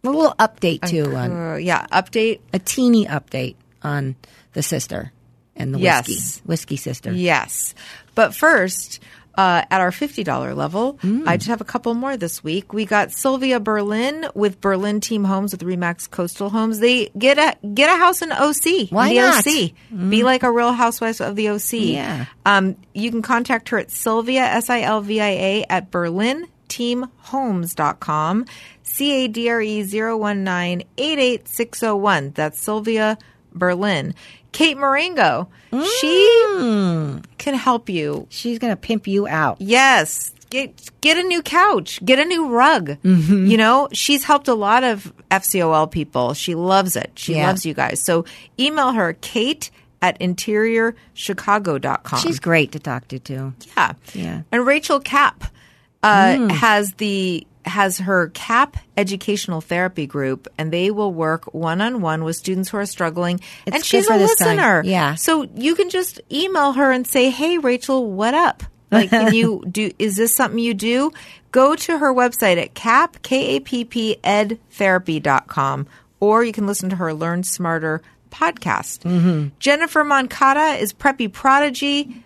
[0.05, 2.41] A little update too on Uh, yeah, update.
[2.53, 4.16] a teeny update on
[4.53, 5.12] the sister
[5.55, 6.07] and the Yes.
[6.09, 7.12] whiskey whiskey sister.
[7.12, 7.74] Yes.
[8.14, 9.01] But first,
[9.37, 11.26] uh, at our $50 level, Mm.
[11.26, 12.72] I just have a couple more this week.
[12.72, 16.78] We got Sylvia Berlin with Berlin Team Homes with Remax Coastal Homes.
[16.80, 18.89] They get a get a house in OC.
[18.91, 19.47] Why in the not?
[19.47, 19.72] OC.
[20.11, 21.72] Be like a real housewife of the OC.
[21.72, 22.26] Yeah.
[22.47, 28.47] Um, you can contact her at Sylvia, S I L V I A, at berlinteamhomes.com.
[28.85, 32.33] C A D R E 019 88601.
[32.33, 33.16] That's Sylvia
[33.55, 34.14] Berlin.
[34.53, 35.48] Kate Marengo.
[36.00, 38.26] She can help you.
[38.28, 39.57] She's gonna pimp you out.
[39.61, 40.34] Yes.
[40.50, 42.05] Get get a new couch.
[42.05, 42.88] Get a new rug.
[43.03, 43.46] Mm-hmm.
[43.46, 46.34] You know, she's helped a lot of FCOL people.
[46.34, 47.12] She loves it.
[47.14, 47.46] She Yeah.
[47.46, 48.03] loves you guys.
[48.03, 48.26] So
[48.61, 49.70] email her, Kate
[50.03, 52.20] at interiorchicago.com.
[52.20, 53.55] She's great to talk to too.
[53.76, 53.92] Yeah.
[54.12, 54.42] Yeah.
[54.53, 55.44] And Rachel Cap
[56.03, 62.00] uh, has the has her KAPP educational therapy group, and they will work one on
[62.00, 63.40] one with students who are struggling.
[63.66, 64.56] It's and she's a this time.
[64.56, 64.82] listener.
[64.84, 65.14] Yeah.
[65.14, 69.64] So you can just email her and say, "Hey, Rachel, what up?" Like, can you
[69.70, 69.90] do?
[69.98, 71.12] Is this something you do?
[71.50, 75.86] Go to her website at cap k a p p ed therapy.com,
[76.20, 79.00] or you can listen to her Learn Smarter podcast.
[79.00, 79.48] Mm-hmm.
[79.58, 82.24] Jennifer Moncada is preppy prodigy.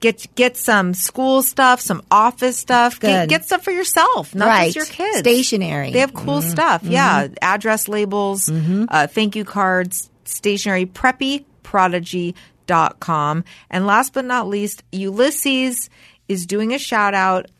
[0.00, 2.98] Get get some school stuff, some office stuff.
[3.00, 4.72] Get, get stuff for yourself, not Right.
[4.72, 5.18] just your kids.
[5.18, 5.92] Stationery.
[5.92, 6.82] They have cool stuff.
[6.84, 10.86] Yeah, address labels, uh, thank you cards, stationery.
[10.86, 13.44] Preppyprodigy.com.
[13.70, 15.90] And last but not least, Ulysses
[16.28, 17.50] is doing a shout out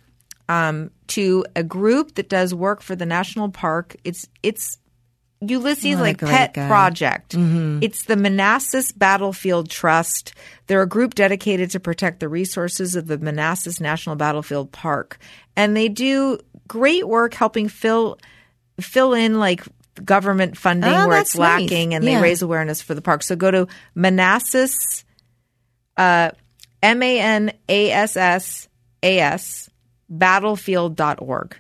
[0.49, 3.97] um, to a group that does work for the national park.
[4.05, 4.79] It's it's
[5.51, 6.67] Ulysses What like pet guy.
[6.69, 7.35] project.
[7.37, 10.35] It's the Manassas Battlefield Trust.
[10.67, 15.19] They're a group dedicated to protect the resources of the Manassas National Battlefield Park,
[15.57, 16.39] and they do
[16.69, 18.19] great work helping fill
[18.81, 19.63] fill in like
[20.05, 21.97] government funding Oh, where it's lacking, nice.
[21.97, 23.23] and they raise awareness for the park.
[23.23, 25.05] So go to Manassas,
[25.97, 26.31] uh,
[26.83, 28.69] M A N A S S
[29.03, 29.71] A S
[30.09, 31.57] battlefield.org.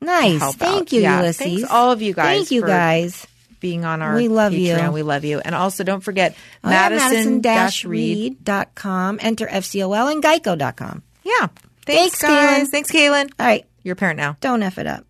[0.00, 0.54] Nice.
[0.56, 0.92] Thank out.
[0.92, 1.38] you, Yeah, Ulysses.
[1.46, 3.26] thanks all of you guys Thank you for guys.
[3.60, 4.74] being on our We love you.
[4.74, 4.92] Patreon.
[4.92, 5.38] We love you.
[5.40, 7.42] And also don't forget Oh, yeah, Madison-Reed.
[7.44, 9.18] Madison-reed.com.
[9.22, 11.02] Enter FCOL and Geico.com.
[11.22, 11.48] Yeah.
[11.86, 12.68] Thanks, Thanks, guys.
[12.68, 12.70] Kaylin.
[12.70, 13.30] Thanks, Kaylin.
[13.38, 13.64] All right.
[13.82, 14.36] You're a parent now.
[14.40, 15.04] Don't F it up.